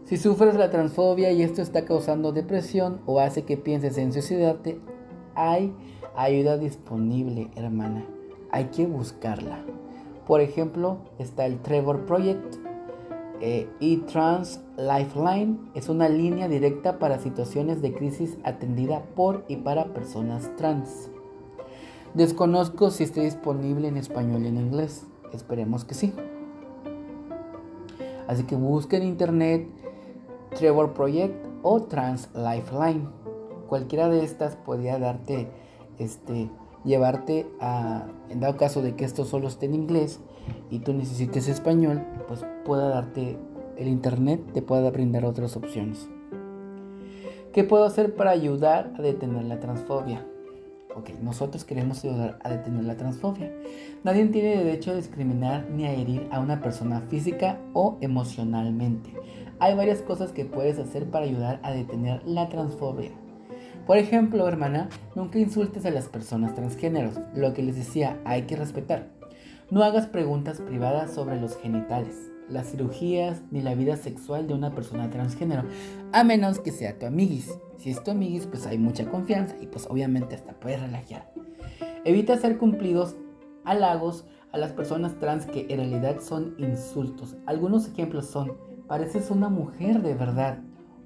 [0.06, 4.78] si sufres la transfobia y esto está causando depresión o hace que pienses en suicidarte,
[5.34, 5.74] hay
[6.14, 8.06] ayuda disponible, hermana.
[8.52, 9.64] Hay que buscarla.
[10.24, 12.54] Por ejemplo, está el Trevor Project
[13.40, 15.58] eh, y Trans Lifeline.
[15.74, 21.10] Es una línea directa para situaciones de crisis atendida por y para personas trans.
[22.14, 25.04] Desconozco si esté disponible en español y en inglés.
[25.32, 26.12] Esperemos que sí.
[28.28, 29.68] Así que busque en internet
[30.56, 33.06] Trevor Project o Trans Lifeline.
[33.68, 35.48] Cualquiera de estas podría darte,
[35.98, 36.48] este,
[36.84, 40.20] llevarte a, en dado caso de que esto solo esté en inglés
[40.70, 43.36] y tú necesites español, pues pueda darte
[43.76, 46.08] el internet, te pueda brindar otras opciones.
[47.52, 50.26] ¿Qué puedo hacer para ayudar a detener la transfobia?
[50.94, 53.52] Ok, nosotros queremos ayudar a detener la transfobia.
[54.02, 59.12] Nadie tiene derecho a discriminar ni a herir a una persona física o emocionalmente.
[59.58, 63.10] Hay varias cosas que puedes hacer para ayudar a detener la transfobia.
[63.86, 67.14] Por ejemplo, hermana, nunca insultes a las personas transgéneros.
[67.34, 69.08] Lo que les decía, hay que respetar.
[69.70, 74.74] No hagas preguntas privadas sobre los genitales, las cirugías ni la vida sexual de una
[74.74, 75.64] persona transgénero,
[76.12, 77.58] a menos que sea tu amiguis.
[77.78, 81.32] Si es tu amiguis, pues hay mucha confianza y pues obviamente hasta puedes relajar.
[82.04, 83.16] Evita hacer cumplidos
[83.64, 87.36] halagos a las personas trans que en realidad son insultos.
[87.46, 88.52] Algunos ejemplos son
[88.86, 90.58] pareces una mujer de verdad.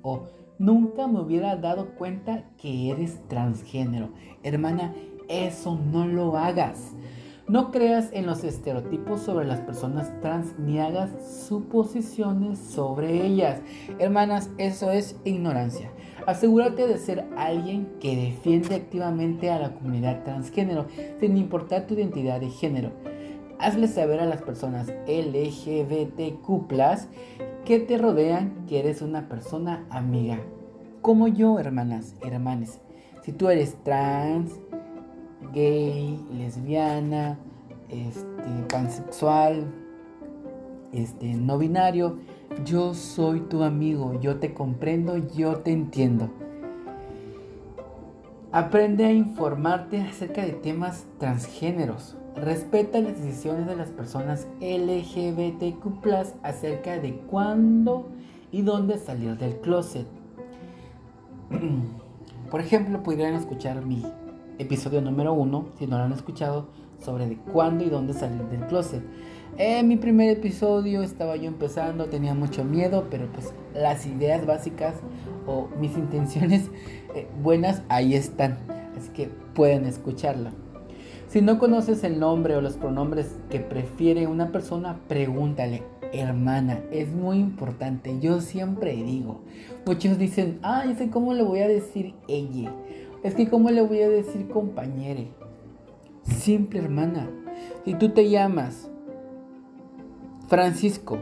[0.03, 0.25] O
[0.59, 4.11] nunca me hubiera dado cuenta que eres transgénero.
[4.43, 4.95] Hermana,
[5.29, 6.95] eso no lo hagas.
[7.51, 11.11] No creas en los estereotipos sobre las personas trans ni hagas
[11.49, 13.61] suposiciones sobre ellas.
[13.99, 15.91] Hermanas, eso es ignorancia.
[16.27, 20.87] Asegúrate de ser alguien que defiende activamente a la comunidad transgénero,
[21.19, 22.93] sin importar tu identidad de género.
[23.59, 26.69] Hazle saber a las personas LGBTQ
[27.71, 30.41] que te rodean que eres una persona amiga.
[31.03, 32.81] Como yo, hermanas, hermanes.
[33.23, 34.59] Si tú eres trans,
[35.53, 37.39] gay, lesbiana,
[37.89, 38.27] este,
[38.69, 39.73] pansexual,
[40.93, 42.17] este, no binario,
[42.65, 46.29] yo soy tu amigo, yo te comprendo, yo te entiendo.
[48.51, 52.17] Aprende a informarte acerca de temas transgéneros.
[52.43, 56.05] Respeta las decisiones de las personas LGBTQ
[56.43, 58.09] acerca de cuándo
[58.51, 60.07] y dónde salir del closet.
[62.51, 64.07] Por ejemplo, podrían escuchar mi
[64.59, 66.69] episodio número uno, si no lo han escuchado,
[67.05, 69.03] sobre de cuándo y dónde salir del closet.
[69.59, 74.95] En mi primer episodio estaba yo empezando, tenía mucho miedo, pero pues las ideas básicas
[75.47, 76.71] o mis intenciones
[77.15, 78.57] eh, buenas ahí están.
[78.97, 80.70] Así que pueden escucharlo.
[81.31, 87.09] Si no conoces el nombre o los pronombres que prefiere una persona, pregúntale, hermana, es
[87.13, 88.19] muy importante.
[88.19, 89.39] Yo siempre digo,
[89.87, 92.75] muchos dicen, ah, sé cómo le voy a decir ella.
[93.23, 95.29] Es que cómo le voy a decir compañere.
[96.25, 97.31] Simple hermana.
[97.85, 98.91] Si tú te llamas
[100.49, 101.19] Francisco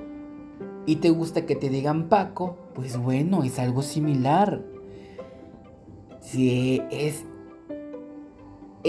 [0.87, 4.63] y te gusta que te digan Paco, pues bueno, es algo similar.
[6.23, 7.27] Si es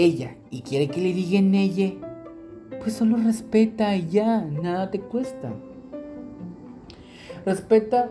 [0.04, 1.92] ella y quiere que le digan ella,
[2.80, 5.52] pues solo respeta y ya, nada te cuesta.
[7.44, 8.10] Respeta,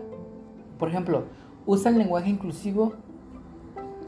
[0.78, 1.24] por ejemplo,
[1.66, 2.94] usa el lenguaje inclusivo.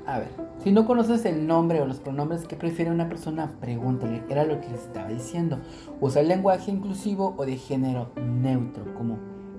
[0.07, 0.29] A ver,
[0.63, 4.23] si no conoces el nombre o los pronombres que prefiere una persona, pregúntale.
[4.29, 5.59] Era lo que les estaba diciendo.
[6.01, 9.19] Usa el lenguaje inclusivo o de género neutro, como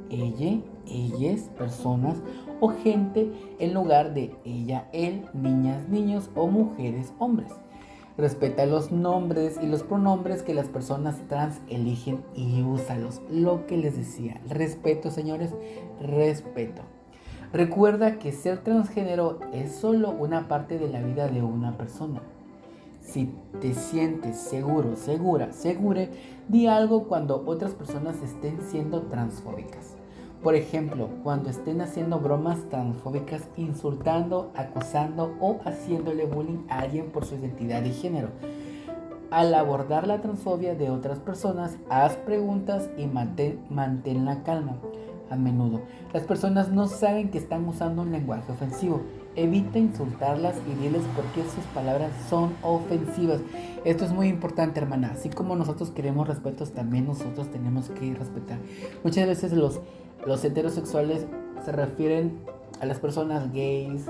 [0.10, 2.18] ella, ellas, personas
[2.60, 7.52] o gente en lugar de ella, él, niñas, niños o mujeres, hombres.
[8.16, 13.22] Respeta los nombres y los pronombres que las personas trans eligen y úsalos.
[13.32, 14.40] Lo que les decía.
[14.50, 15.52] Respeto, señores.
[16.00, 16.84] Respeto.
[17.52, 22.22] Recuerda que ser transgénero es solo una parte de la vida de una persona.
[23.02, 26.10] Si te sientes seguro, segura, segure,
[26.48, 29.93] di algo cuando otras personas estén siendo transfóbicas.
[30.44, 37.24] Por ejemplo, cuando estén haciendo bromas transfóbicas, insultando, acusando o haciéndole bullying a alguien por
[37.24, 38.28] su identidad de género.
[39.32, 44.76] Al abordar la transfobia de otras personas, haz preguntas y mantén, la calma.
[45.30, 49.02] A menudo, las personas no saben que están usando un lenguaje ofensivo.
[49.36, 53.40] Evita insultarlas y diles por qué sus palabras son ofensivas.
[53.86, 55.12] Esto es muy importante, hermana.
[55.14, 58.60] Así como nosotros queremos respetos, también nosotros tenemos que respetar.
[59.04, 59.80] Muchas veces los
[60.26, 61.28] los heterosexuales
[61.64, 62.40] se refieren
[62.80, 64.10] a las personas gays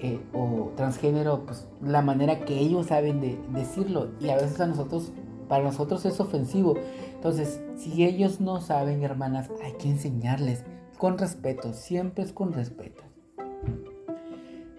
[0.00, 4.08] eh, o transgénero, pues la manera que ellos saben de decirlo.
[4.20, 5.12] Y a veces a nosotros,
[5.48, 6.74] para nosotros es ofensivo.
[7.14, 10.64] Entonces, si ellos no saben, hermanas, hay que enseñarles
[10.98, 13.02] con respeto, siempre es con respeto.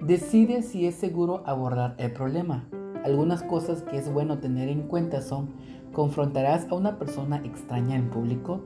[0.02, 2.70] Decide si es seguro abordar el problema.
[3.04, 5.50] Algunas cosas que es bueno tener en cuenta son,
[5.94, 8.64] confrontarás a una persona extraña en público,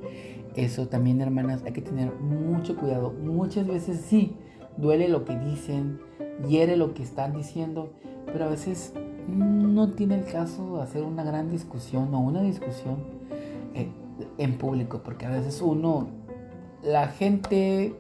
[0.56, 3.12] eso también, hermanas, hay que tener mucho cuidado.
[3.12, 4.36] Muchas veces sí,
[4.78, 6.00] duele lo que dicen,
[6.48, 7.92] hiere lo que están diciendo,
[8.26, 8.94] pero a veces
[9.28, 12.98] no tiene el caso hacer una gran discusión o una discusión
[13.74, 13.90] eh,
[14.38, 16.08] en público, porque a veces uno,
[16.84, 17.96] la gente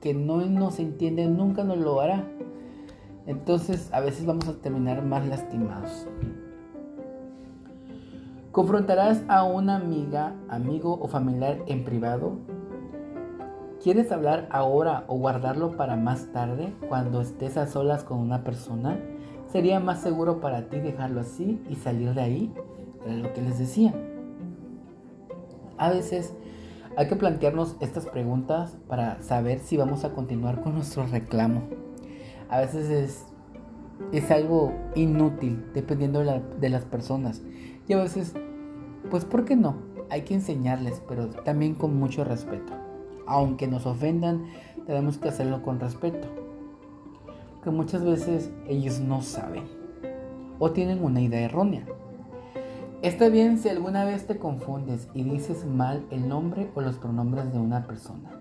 [0.00, 2.28] que no nos entiende nunca nos lo hará.
[3.26, 6.06] Entonces a veces vamos a terminar más lastimados.
[8.54, 12.38] ¿Confrontarás a una amiga, amigo o familiar en privado?
[13.82, 19.00] ¿Quieres hablar ahora o guardarlo para más tarde cuando estés a solas con una persona?
[19.50, 22.54] ¿Sería más seguro para ti dejarlo así y salir de ahí?
[23.04, 23.92] Era lo que les decía.
[25.76, 26.32] A veces
[26.96, 31.62] hay que plantearnos estas preguntas para saber si vamos a continuar con nuestro reclamo.
[32.48, 33.26] A veces es,
[34.12, 37.42] es algo inútil dependiendo de, de las personas.
[37.86, 38.34] Y a veces
[39.10, 39.76] pues ¿por qué no?
[40.10, 42.72] Hay que enseñarles, pero también con mucho respeto.
[43.26, 44.46] Aunque nos ofendan,
[44.86, 46.28] tenemos que hacerlo con respeto.
[47.54, 49.64] Porque muchas veces ellos no saben
[50.58, 51.84] o tienen una idea errónea.
[53.02, 57.52] Está bien si alguna vez te confundes y dices mal el nombre o los pronombres
[57.52, 58.40] de una persona,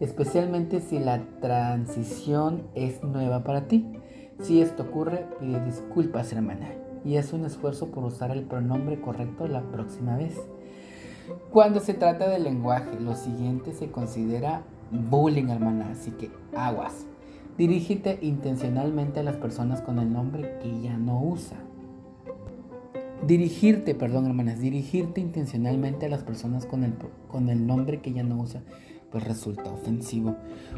[0.00, 3.90] especialmente si la transición es nueva para ti.
[4.40, 9.46] Si esto ocurre, pide disculpas, hermana y es un esfuerzo por usar el pronombre correcto
[9.46, 10.40] la próxima vez.
[11.50, 17.06] Cuando se trata del lenguaje, lo siguiente se considera bullying, hermana, así que aguas.
[17.58, 21.58] Dirígete intencionalmente a las personas con el nombre que ya no usa.
[23.26, 26.94] Dirigirte, perdón, hermanas, dirigirte intencionalmente a las personas con el,
[27.28, 28.62] con el nombre que ya no usa,
[29.12, 30.34] pues resulta ofensivo.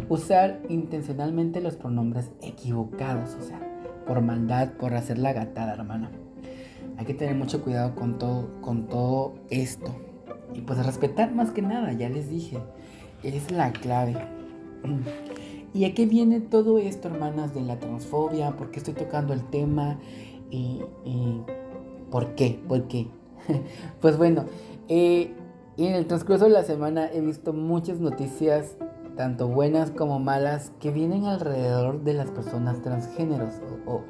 [0.09, 3.74] Usar intencionalmente los pronombres equivocados, o sea,
[4.07, 6.09] por maldad, por hacer la gatada, hermano.
[6.97, 9.95] Hay que tener mucho cuidado con todo, con todo esto.
[10.55, 12.59] Y pues respetar más que nada, ya les dije,
[13.23, 14.17] es la clave.
[15.73, 18.53] ¿Y a qué viene todo esto, hermanas, de la transfobia?
[18.53, 19.99] ¿Por qué estoy tocando el tema?
[20.51, 20.83] ¿Y,
[22.11, 22.61] por qué?
[22.69, 23.09] ¿Por qué?
[24.01, 24.45] pues bueno,
[24.89, 25.33] eh,
[25.77, 28.77] en el transcurso de la semana he visto muchas noticias
[29.17, 33.55] tanto buenas como malas, que vienen alrededor de las personas transgéneros
[33.87, 34.03] o,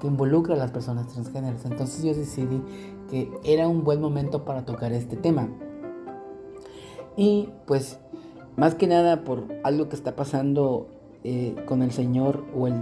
[0.00, 1.64] que involucran a las personas transgéneros.
[1.64, 2.60] Entonces yo decidí
[3.08, 5.48] que era un buen momento para tocar este tema.
[7.16, 7.98] Y pues
[8.56, 10.88] más que nada por algo que está pasando
[11.24, 12.74] eh, con el señor o el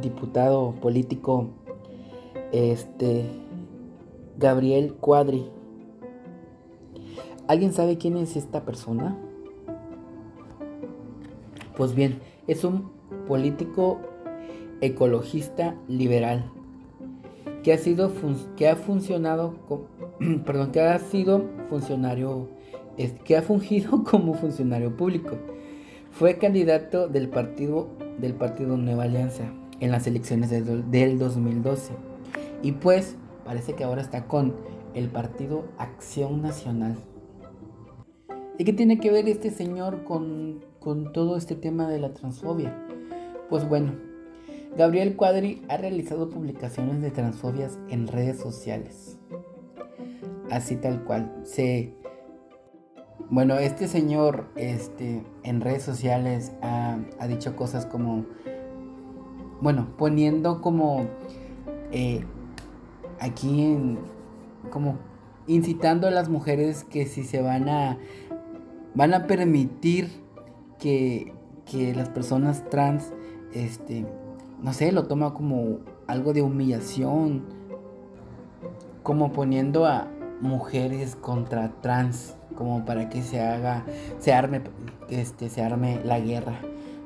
[0.00, 1.48] diputado político
[2.52, 3.26] este
[4.38, 5.50] Gabriel Cuadri.
[7.48, 9.18] ¿Alguien sabe quién es esta persona?
[11.80, 12.90] Pues bien, es un
[13.26, 14.02] político
[14.82, 16.52] ecologista liberal
[17.62, 18.12] que ha, sido
[18.54, 19.54] que ha funcionado
[20.44, 22.50] perdón, que ha sido funcionario,
[23.24, 25.38] que ha fungido como funcionario público.
[26.10, 29.50] Fue candidato del partido, del partido Nueva Alianza
[29.80, 31.94] en las elecciones del 2012.
[32.62, 34.54] Y pues parece que ahora está con
[34.92, 36.98] el partido Acción Nacional.
[38.58, 42.76] ¿Y qué tiene que ver este señor con, con todo este tema de la transfobia?
[43.48, 43.92] Pues bueno,
[44.76, 49.18] Gabriel Cuadri ha realizado publicaciones de transfobias en redes sociales.
[50.50, 51.32] Así tal cual.
[51.44, 51.94] Se
[53.30, 58.24] bueno, este señor este, en redes sociales ha, dicho cosas como,
[59.60, 61.06] bueno, poniendo como
[61.92, 62.24] eh,
[63.20, 63.98] aquí en,
[64.70, 64.98] como
[65.46, 67.98] incitando a las mujeres que si se van a,
[68.94, 70.08] van a permitir
[70.80, 71.32] que,
[71.66, 73.12] que las personas trans,
[73.52, 74.06] este,
[74.62, 77.44] no sé, lo toma como algo de humillación,
[79.02, 80.08] como poniendo a
[80.40, 83.84] mujeres contra trans como para que se haga,
[84.18, 84.62] se arme,
[85.08, 86.60] este, se arme la guerra.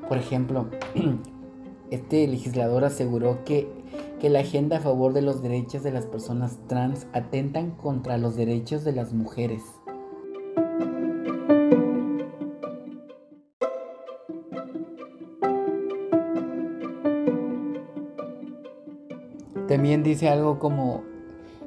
[0.07, 0.67] Por ejemplo,
[1.91, 3.69] este legislador aseguró que,
[4.19, 8.35] que la agenda a favor de los derechos de las personas trans atentan contra los
[8.35, 9.61] derechos de las mujeres.
[20.05, 21.03] Dice algo como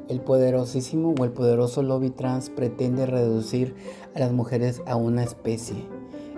[0.09, 3.75] el poderosísimo o el poderoso lobby trans pretende reducir
[4.15, 5.77] a las mujeres a una especie,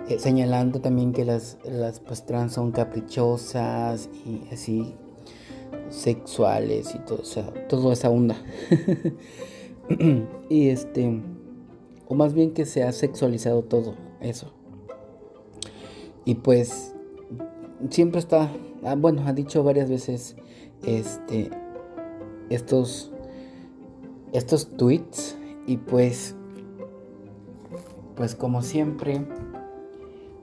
[0.09, 4.95] eh, señalando también que las, las pues, trans son caprichosas y así
[5.89, 8.35] sexuales y todo, o sea, toda esa onda.
[10.49, 11.21] y este,
[12.07, 14.51] o más bien que se ha sexualizado todo eso.
[16.25, 16.93] Y pues
[17.89, 18.51] siempre está,
[18.83, 20.35] ah, bueno, ha dicho varias veces
[20.85, 21.49] este
[22.53, 23.11] estos
[24.33, 25.37] estos tweets
[25.67, 26.35] y pues
[28.15, 29.25] pues como siempre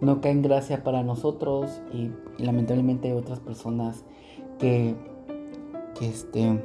[0.00, 2.10] no caen gracia para nosotros y,
[2.42, 4.04] lamentablemente hay otras personas
[4.58, 4.94] que
[5.98, 6.62] que este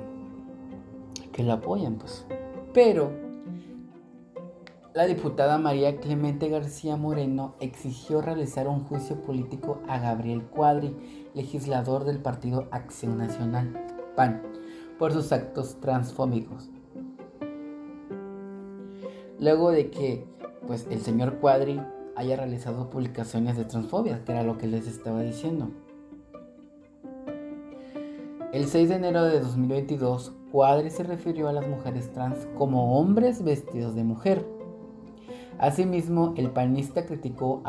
[1.32, 2.26] que lo apoyan pues.
[2.74, 3.12] Pero
[4.94, 10.96] la diputada María Clemente García Moreno exigió realizar un juicio político a Gabriel Cuadri,
[11.34, 13.74] legislador del partido Acción Nacional,
[14.16, 14.44] PAN,
[14.98, 16.70] por sus actos transfóbicos
[19.44, 20.26] luego de que
[20.66, 21.82] pues el señor Cuadri
[22.16, 25.70] haya realizado publicaciones de transfobia, que era lo que les estaba diciendo.
[28.54, 33.44] El 6 de enero de 2022, Cuadri se refirió a las mujeres trans como hombres
[33.44, 34.46] vestidos de mujer.
[35.58, 37.64] Asimismo, el panista criticó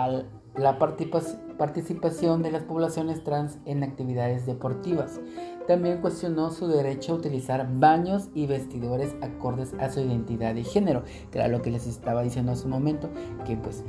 [0.56, 5.20] la participación de las poblaciones trans en actividades deportivas,
[5.66, 11.02] también cuestionó su derecho a utilizar baños y vestidores acordes a su identidad de género,
[11.30, 13.08] que era lo que les estaba diciendo hace un momento,
[13.44, 13.84] que pues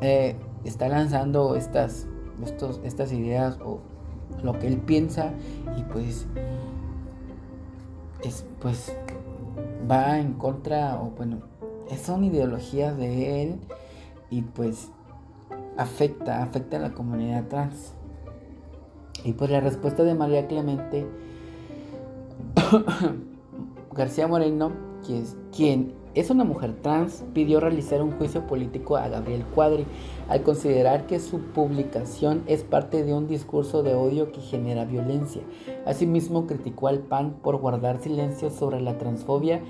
[0.00, 2.06] eh, está lanzando estas,
[2.42, 3.80] estos, estas ideas o
[4.42, 5.32] lo que él piensa
[5.76, 6.26] y pues
[8.22, 8.92] es pues
[9.90, 11.38] va en contra o bueno
[12.02, 13.60] son ideologías de él
[14.30, 14.90] y pues
[15.76, 17.94] afecta afecta a la comunidad trans
[19.24, 21.06] y pues la respuesta de María Clemente
[23.92, 24.72] García Moreno,
[25.04, 29.86] quien es, quien es una mujer trans, pidió realizar un juicio político a Gabriel Cuadri
[30.28, 35.42] al considerar que su publicación es parte de un discurso de odio que genera violencia.
[35.86, 39.62] Asimismo, criticó al PAN por guardar silencio sobre la transfobia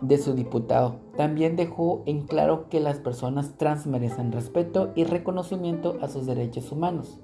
[0.00, 0.96] de su diputado.
[1.16, 6.72] También dejó en claro que las personas trans merecen respeto y reconocimiento a sus derechos
[6.72, 7.18] humanos.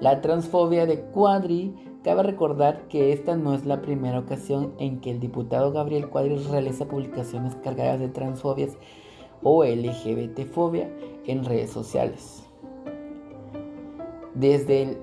[0.00, 1.74] La transfobia de Cuadri,
[2.04, 6.36] cabe recordar que esta no es la primera ocasión en que el diputado Gabriel Cuadri
[6.36, 8.76] realiza publicaciones cargadas de transfobias
[9.42, 10.88] o LGBTfobia
[11.26, 12.44] en redes sociales.
[14.34, 14.98] Desde el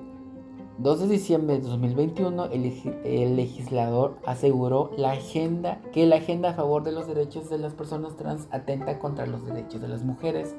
[0.77, 6.83] 2 de diciembre de 2021, el, legislador aseguró la agenda, que la agenda a favor
[6.83, 10.55] de los derechos de las personas trans atenta contra los derechos de las mujeres,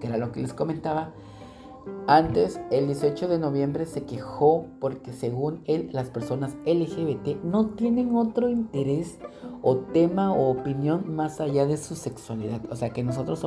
[0.00, 1.12] que era lo que les comentaba,
[2.10, 8.16] antes, el 18 de noviembre se quejó porque según él las personas LGBT no tienen
[8.16, 9.18] otro interés
[9.60, 12.62] o tema o opinión más allá de su sexualidad.
[12.70, 13.40] O sea que nosotros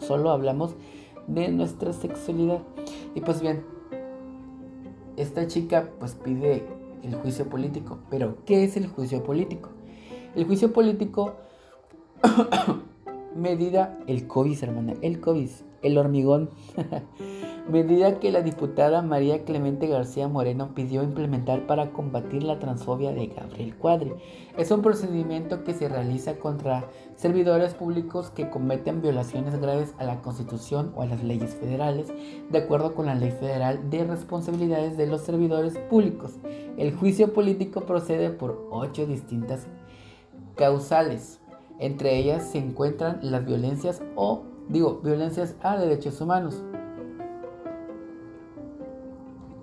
[0.00, 0.74] solo, hablamos
[1.28, 2.62] de nuestra sexualidad.
[3.14, 3.64] Y pues bien,
[5.16, 6.66] esta chica pues pide
[7.04, 8.00] el juicio político.
[8.10, 9.68] Pero, ¿qué es el juicio político?
[10.34, 11.36] El juicio político
[13.36, 15.50] medida el COVID, hermana, el COVID,
[15.82, 16.50] el hormigón.
[17.70, 23.28] medida que la diputada María Clemente García Moreno pidió implementar para combatir la transfobia de
[23.28, 24.12] Gabriel Cuadri.
[24.56, 30.22] Es un procedimiento que se realiza contra servidores públicos que cometen violaciones graves a la
[30.22, 32.12] Constitución o a las leyes federales,
[32.50, 36.34] de acuerdo con la Ley Federal de Responsabilidades de los Servidores Públicos.
[36.76, 39.66] El juicio político procede por ocho distintas
[40.56, 41.40] causales.
[41.78, 46.62] Entre ellas se encuentran las violencias o, digo, violencias a derechos humanos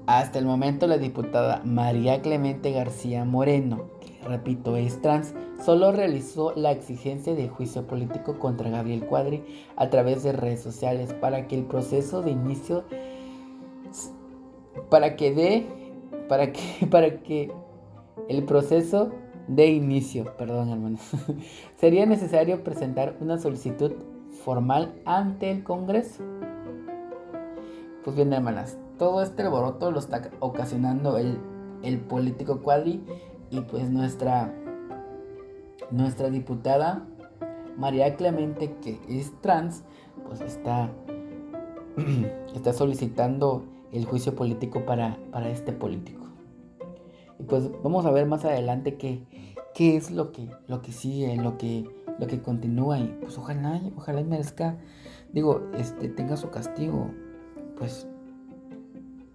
[0.07, 5.33] hasta el momento la diputada María Clemente García Moreno, que repito es trans,
[5.63, 9.43] solo realizó la exigencia de juicio político contra Gabriel Cuadri
[9.75, 12.85] a través de redes sociales para que el proceso de inicio
[14.89, 15.67] para que dé
[16.29, 17.51] para que para que
[18.29, 19.11] el proceso
[19.49, 21.01] de inicio, perdón hermanos,
[21.77, 23.91] sería necesario presentar una solicitud
[24.43, 26.23] formal ante el Congreso.
[28.03, 31.39] Pues bien, hermanas, todo este alboroto lo está ocasionando el,
[32.09, 33.03] político Cuadri
[33.49, 34.53] y pues nuestra,
[35.91, 37.07] nuestra diputada
[37.77, 39.83] María Clemente, que es trans,
[40.25, 40.89] pues está,
[42.55, 46.25] está solicitando el juicio político para, para este político.
[47.39, 49.21] Y pues vamos a ver más adelante qué,
[49.75, 51.87] qué es lo que, lo que sigue, lo que,
[52.19, 54.77] lo que continúa y pues ojalá, ojalá merezca,
[55.31, 57.11] digo, este, tenga su castigo,
[57.77, 58.07] pues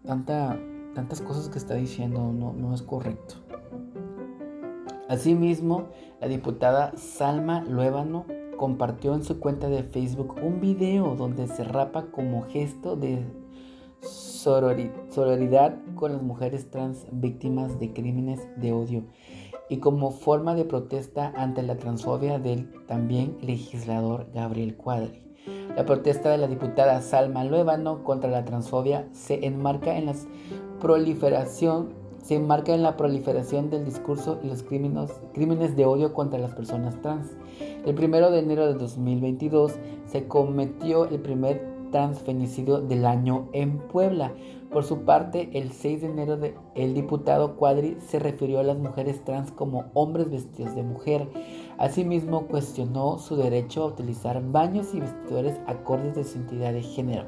[0.04, 0.58] tanta,
[0.94, 3.36] tantas cosas que está diciendo no, es correcto.
[5.08, 5.88] Asimismo,
[6.20, 8.24] la diputada Salma Luébano
[8.56, 13.24] compartió en su cuenta de Facebook un video donde se rapa como gesto de
[14.00, 19.04] sororidad con las mujeres trans víctimas de crímenes de odio
[19.68, 25.21] y como forma de protesta ante la transfobia del también legislador Gabriel Cuadri.
[25.76, 30.14] La protesta de la diputada Salma Luevano contra la transfobia se enmarca en la
[30.80, 36.38] proliferación se enmarca en la proliferación del discurso y los crímenes, crímenes de odio contra
[36.38, 37.26] las personas trans.
[37.84, 39.72] El 1 de enero de 2022
[40.06, 44.32] se cometió el primer transfenicidio del año en Puebla.
[44.70, 46.38] Por su parte, el 6 de enero
[46.74, 51.28] el diputado Cuadri se refirió a las mujeres trans como hombres vestidos de mujer.
[51.82, 57.24] Asimismo, cuestionó su derecho a utilizar baños y vestidores acordes de su identidad de género.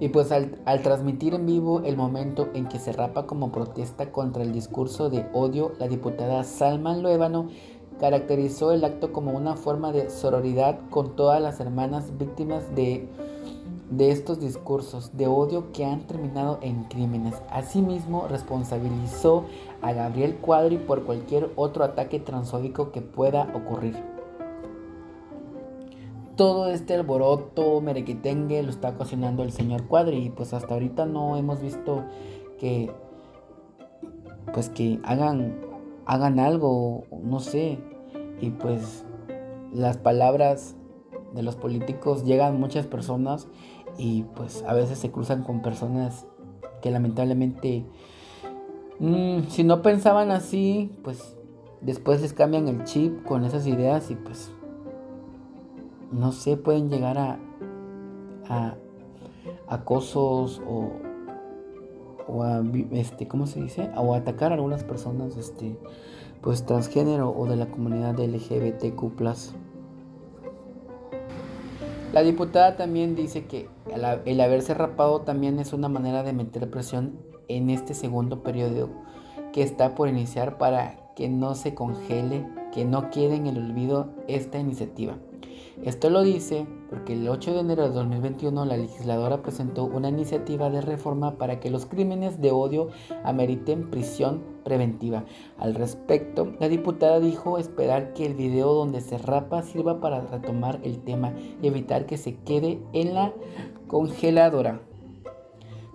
[0.00, 4.10] Y pues al, al, transmitir en vivo el momento en que se rapa como protesta
[4.10, 7.46] contra el discurso de odio, la diputada Salma Luébano
[8.00, 13.08] caracterizó el acto como una forma de sororidad con todas las hermanas víctimas de,
[13.90, 17.34] de estos discursos de odio que han terminado en crímenes.
[17.50, 19.46] Asimismo, responsabilizó
[19.80, 23.96] a Gabriel Cuadri por cualquier otro ataque transfóbico que pueda ocurrir.
[26.36, 31.36] Todo este alboroto merequetengue lo está ocasionando el señor Cuadri y pues hasta ahorita no
[31.36, 32.04] hemos visto
[32.58, 32.92] que
[34.52, 35.68] pues que hagan
[36.08, 37.78] hagan algo, no sé.
[38.40, 39.04] Y pues
[39.72, 40.76] las palabras
[41.34, 43.48] de los políticos llegan muchas personas
[43.98, 46.26] y pues a veces se cruzan con personas
[46.80, 47.84] que lamentablemente
[49.00, 51.36] mm, si no pensaban así, pues
[51.82, 54.50] después les cambian el chip con esas ideas y pues
[56.10, 57.38] no sé, pueden llegar a,
[58.48, 58.76] a
[59.68, 60.90] acosos o
[62.28, 63.90] o a, este, ¿cómo se dice?
[63.96, 65.76] O atacar a algunas personas, este,
[66.42, 69.12] pues transgénero o de la comunidad LGBTQ+.
[72.12, 73.68] La diputada también dice que
[74.24, 78.88] el haberse rapado también es una manera de meter presión en este segundo periodo
[79.52, 84.14] que está por iniciar para que no se congele, que no quede en el olvido
[84.26, 85.18] esta iniciativa.
[85.84, 90.70] Esto lo dice porque el 8 de enero de 2021 la legisladora presentó una iniciativa
[90.70, 92.88] de reforma para que los crímenes de odio
[93.24, 95.24] ameriten prisión preventiva.
[95.56, 100.80] Al respecto, la diputada dijo esperar que el video donde se rapa sirva para retomar
[100.82, 103.32] el tema y evitar que se quede en la
[103.86, 104.87] congeladora.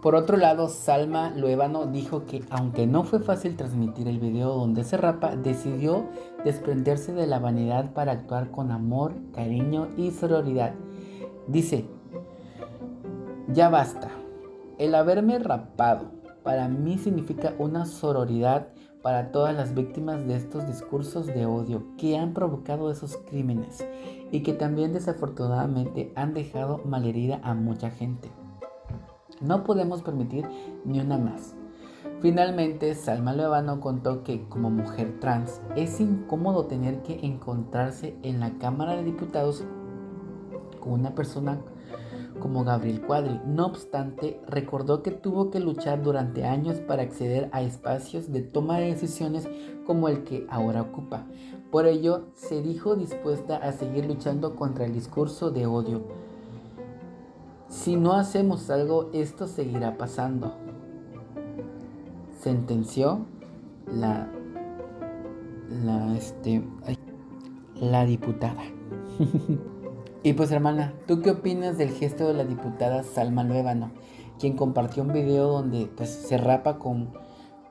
[0.03, 4.83] Por otro lado, Salma Luevano dijo que aunque no fue fácil transmitir el video donde
[4.83, 6.09] se rapa, decidió
[6.43, 10.73] desprenderse de la vanidad para actuar con amor, cariño y sororidad.
[11.47, 11.85] Dice,
[13.47, 14.09] ya basta.
[14.77, 16.11] El haberme rapado
[16.43, 18.67] para mí significa una sororidad
[19.01, 23.87] para todas las víctimas de estos discursos de odio que han provocado esos crímenes
[24.33, 28.42] y que también desafortunadamente han dejado malherida a mucha gente.
[29.43, 30.47] No podemos permitir
[30.85, 31.55] ni una más.
[32.21, 38.57] Finalmente, Salma Levano contó que como mujer trans es incómodo tener que encontrarse en la
[38.57, 39.63] Cámara de Diputados
[40.79, 41.59] con una persona
[42.39, 43.39] como Gabriel Cuadri.
[43.45, 48.79] No obstante, recordó que tuvo que luchar durante años para acceder a espacios de toma
[48.79, 49.47] de decisiones
[49.85, 51.25] como el que ahora ocupa.
[51.71, 56.22] Por ello, se dijo dispuesta a seguir luchando contra el discurso de odio.
[57.73, 60.53] Si no hacemos algo, esto seguirá pasando.
[62.39, 63.25] Sentenció
[63.87, 64.29] la
[65.83, 66.61] la este
[67.75, 68.61] la diputada.
[70.23, 73.89] y pues hermana, ¿tú qué opinas del gesto de la diputada Salma Luébano,
[74.39, 77.09] quien compartió un video donde pues se rapa con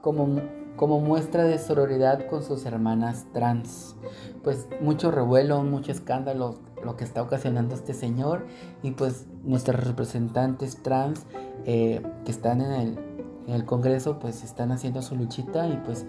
[0.00, 0.40] como
[0.76, 3.94] como muestra de sororidad con sus hermanas trans.
[4.42, 8.46] Pues mucho revuelo, mucho escándalo lo que está ocasionando este señor
[8.82, 11.26] y pues nuestros representantes trans
[11.64, 12.98] eh, que están en el,
[13.46, 16.06] en el Congreso pues están haciendo su luchita y pues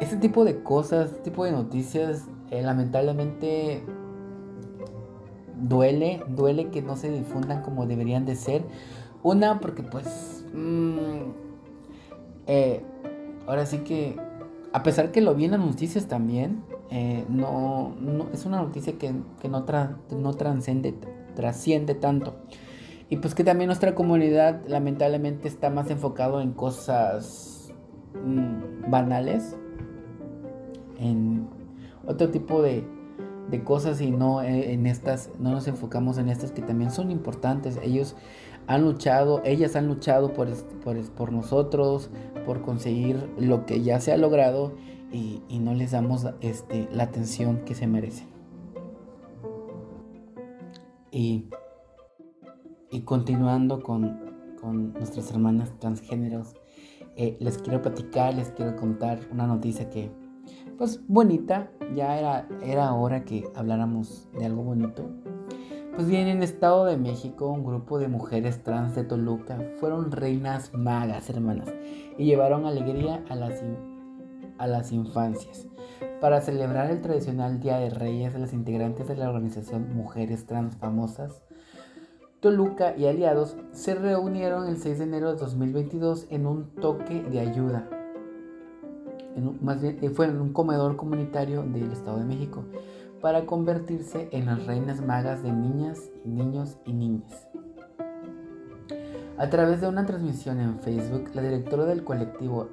[0.00, 3.82] este tipo de cosas, este tipo de noticias eh, lamentablemente
[5.60, 8.64] duele, duele que no se difundan como deberían de ser.
[9.22, 10.44] Una porque pues...
[10.54, 11.48] Mm,
[12.46, 12.82] eh,
[13.46, 14.16] ahora sí que,
[14.72, 17.94] a pesar que lo vi en las noticias también, eh, no,
[18.32, 19.66] es una noticia que, no,
[20.10, 20.94] no transcende,
[21.36, 22.36] trasciende tanto.
[23.10, 27.72] Y pues que también nuestra comunidad lamentablemente está más enfocado en cosas
[28.24, 29.56] mm, banales,
[30.98, 31.48] en
[32.06, 32.84] otro tipo de,
[33.50, 37.78] de cosas y no en estas, no nos enfocamos en estas que también son importantes.
[37.82, 38.14] Ellos
[38.66, 40.48] han luchado, ellas han luchado por,
[40.84, 42.10] por, por nosotros,
[42.44, 44.74] por conseguir lo que ya se ha logrado
[45.10, 48.28] y, no les damos este, la atención que se merecen.
[51.10, 51.48] Y,
[52.90, 54.20] y continuando con,
[54.60, 56.54] con nuestras hermanas transgéneros,
[57.16, 60.10] eh, les quiero platicar, les quiero contar una noticia que,
[60.76, 65.10] pues bonita, ya era, era hora que habláramos de algo bonito.
[65.94, 70.72] Pues bien, en Estado de México, un grupo de mujeres trans de Toluca fueron reinas
[70.72, 71.74] magas, hermanas,
[72.16, 73.64] y llevaron alegría a las,
[74.58, 75.66] a las infancias.
[76.20, 81.42] Para celebrar el tradicional Día de Reyes, las integrantes de la organización Mujeres Trans Famosas,
[82.40, 87.40] Toluca y aliados se reunieron el 6 de enero de 2022 en un toque de
[87.40, 87.88] ayuda.
[89.60, 92.62] más bien, fue en un comedor comunitario del Estado de México
[93.20, 97.48] para convertirse en las reinas magas de niñas niños y niñas.
[99.36, 102.68] A través de una transmisión en Facebook, la directora del colectivo,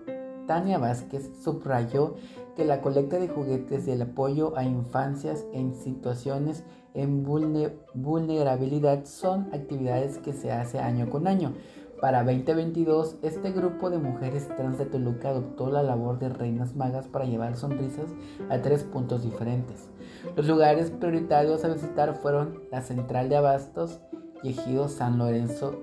[0.46, 2.16] Tania Vázquez, subrayó
[2.56, 9.50] que la colecta de juguetes y el apoyo a infancias en situaciones en vulnerabilidad son
[9.54, 11.54] actividades que se hace año con año,
[12.02, 17.08] para 2022, este grupo de mujeres trans de Toluca adoptó la labor de reinas magas
[17.08, 18.10] para llevar sonrisas
[18.50, 19.90] a tres puntos diferentes.
[20.36, 24.02] Los lugares prioritarios a visitar fueron la Central de Abastos
[24.44, 25.80] y Ejido San Lorenzo,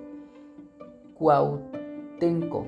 [1.14, 2.66] Cuautenco,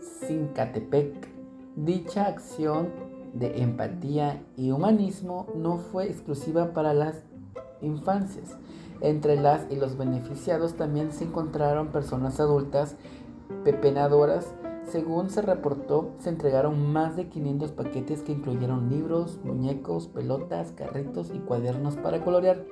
[0.00, 1.28] Sincatepec.
[1.74, 2.90] Dicha acción
[3.34, 7.22] de empatía y humanismo no fue exclusiva para las
[7.80, 8.56] infancias
[9.00, 12.96] entre las y los beneficiados también se encontraron personas adultas
[13.64, 14.54] pepenadoras.
[14.84, 21.30] Según se reportó, se entregaron más de 500 paquetes que incluyeron libros, muñecos, pelotas, carritos
[21.32, 22.64] y cuadernos para colorear.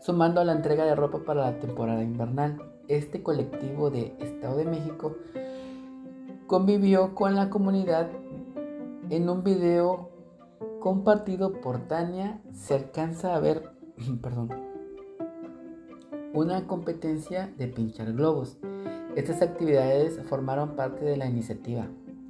[0.00, 4.64] Sumando a la entrega de ropa para la temporada invernal, este colectivo de Estado de
[4.64, 5.16] México
[6.46, 8.08] convivió con la comunidad
[9.10, 10.08] en un video
[10.80, 12.40] compartido por Tania.
[12.52, 13.70] Se alcanza a ver,
[14.22, 14.50] perdón,
[16.32, 18.56] una competencia de pinchar globos.
[19.16, 21.88] Estas actividades formaron parte de la iniciativa.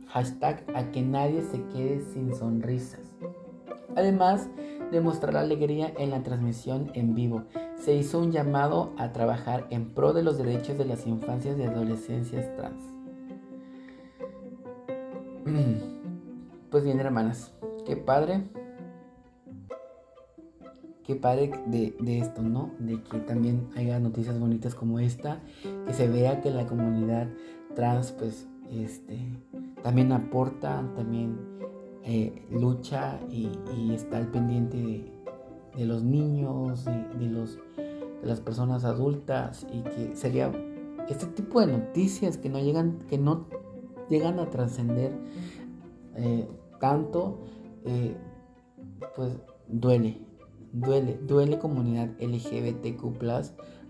[0.08, 3.14] Hashtag a que nadie se quede sin sonrisas.
[3.94, 4.48] Además
[4.90, 7.44] de mostrar alegría en la transmisión en vivo,
[7.76, 11.62] se hizo un llamado a trabajar en pro de los derechos de las infancias y
[11.62, 12.80] adolescencias trans.
[16.70, 17.52] Pues bien, hermanas,
[17.84, 18.44] qué padre
[21.10, 22.70] qué padre de, esto, ¿no?
[22.78, 25.40] De que también haya noticias bonitas como esta,
[25.84, 27.26] que se vea que la comunidad
[27.74, 29.18] trans, pues, este,
[29.82, 31.36] también aporta, también
[32.04, 33.50] eh, lucha y,
[33.92, 35.10] está al pendiente
[35.76, 40.52] de, los niños, de, los, de las personas adultas y que sería
[41.08, 43.46] este tipo de noticias que no llegan, que no
[44.08, 45.12] llegan a trascender
[46.14, 46.46] eh,
[46.80, 47.38] tanto,
[47.84, 48.16] eh,
[49.14, 50.18] pues duele,
[50.72, 53.04] duele, duele comunidad LGBTQ,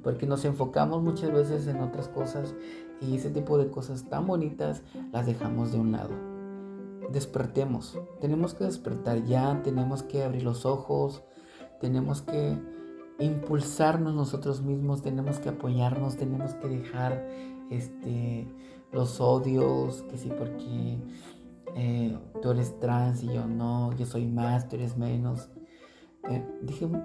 [0.02, 2.54] porque nos enfocamos muchas veces en otras cosas
[3.00, 4.82] y ese tipo de cosas tan bonitas
[5.12, 6.10] las dejamos de un lado.
[7.10, 11.22] Despertemos, tenemos que despertar ya, tenemos que abrir los ojos,
[11.80, 12.56] tenemos que
[13.18, 17.26] impulsarnos nosotros mismos, tenemos que apoyarnos, tenemos que dejar
[17.70, 18.46] este,
[18.92, 20.98] los odios, que sí, porque
[21.74, 25.48] eh, tú eres trans y yo no, yo soy más, tú eres menos.
[26.28, 26.44] Eh,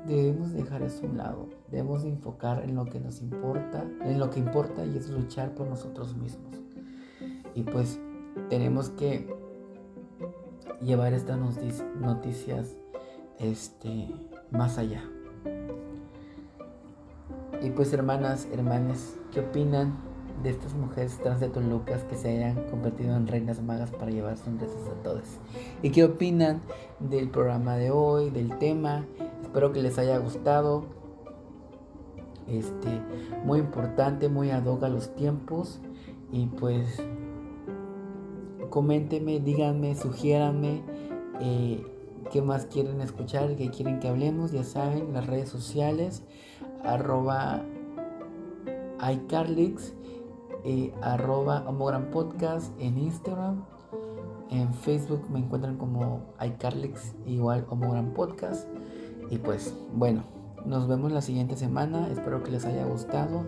[0.06, 4.30] debemos dejar eso a un lado, debemos enfocar en lo que nos importa, en lo
[4.30, 6.56] que importa y es luchar por nosotros mismos.
[7.54, 8.00] Y pues
[8.50, 9.34] tenemos que
[10.82, 11.40] llevar estas
[12.00, 12.76] noticias
[13.40, 14.10] este,
[14.52, 15.04] más allá.
[17.62, 19.98] Y pues hermanas, hermanes, ¿qué opinan
[20.44, 24.38] de estas mujeres trans de Tolucas que se hayan convertido en reinas magas para llevar
[24.38, 25.24] sonrisas a todos?
[25.82, 26.62] ¿Y qué opinan
[27.00, 29.06] del programa de hoy, del tema?
[29.42, 30.86] Espero que les haya gustado.
[32.48, 33.02] Este,
[33.44, 35.80] muy importante, muy ad hoc a los tiempos.
[36.32, 37.02] Y pues
[38.70, 40.82] coméntenme, díganme, sugiéranme
[41.40, 41.84] eh,
[42.32, 44.52] qué más quieren escuchar, qué quieren que hablemos.
[44.52, 46.24] Ya saben, las redes sociales,
[46.84, 47.64] arroba
[49.12, 49.94] iCarlix,
[50.66, 53.64] eh, arroba Homogram Podcast en Instagram.
[54.50, 58.68] En Facebook me encuentran como iCarlix, igual Homogram Podcast.
[59.30, 60.24] Y pues bueno,
[60.66, 62.10] nos vemos la siguiente semana.
[62.10, 63.46] Espero que les haya gustado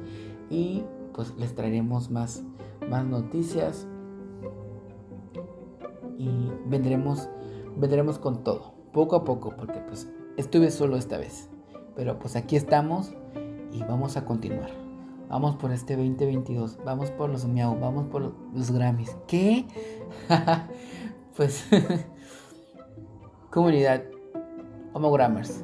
[0.49, 2.43] y pues les traeremos más,
[2.87, 3.87] más noticias
[6.17, 6.29] y
[6.67, 7.29] vendremos,
[7.75, 10.07] vendremos con todo, poco a poco, porque pues
[10.37, 11.49] estuve solo esta vez.
[11.95, 13.11] Pero pues aquí estamos
[13.71, 14.86] y vamos a continuar.
[15.29, 19.15] Vamos por este 2022, vamos por los miau, vamos por los Grammys.
[19.27, 19.65] ¿Qué?
[21.35, 21.65] pues
[23.51, 24.03] comunidad
[24.93, 25.63] Homogrammers.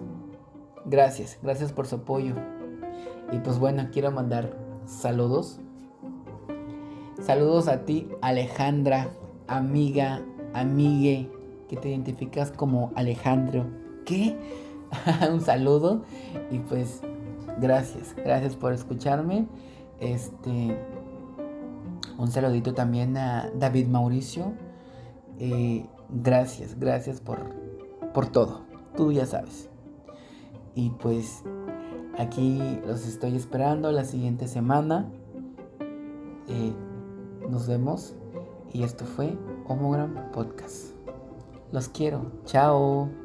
[0.86, 2.36] Gracias, gracias por su apoyo.
[3.32, 4.56] Y pues bueno, quiero mandar
[4.86, 5.60] saludos.
[7.22, 9.10] Saludos a ti, Alejandra,
[9.48, 10.22] amiga,
[10.54, 11.32] amigue,
[11.70, 13.66] que te identificas como Alejandro.
[14.06, 14.38] ¿Qué?
[15.32, 16.04] un saludo
[16.52, 17.02] y pues
[17.60, 19.48] gracias, gracias por escucharme.
[20.00, 20.78] Este,
[22.18, 24.54] un saludito también a David Mauricio.
[25.40, 27.40] Eh, gracias, gracias por,
[28.14, 28.62] por todo.
[28.96, 29.70] Tú ya sabes.
[30.76, 31.44] Y pues
[32.18, 35.10] aquí los estoy esperando la siguiente semana.
[36.48, 36.74] Eh,
[37.50, 38.16] nos vemos.
[38.72, 39.38] Y esto fue
[39.68, 40.96] Homogram Podcast.
[41.72, 42.32] Los quiero.
[42.46, 43.23] Chao.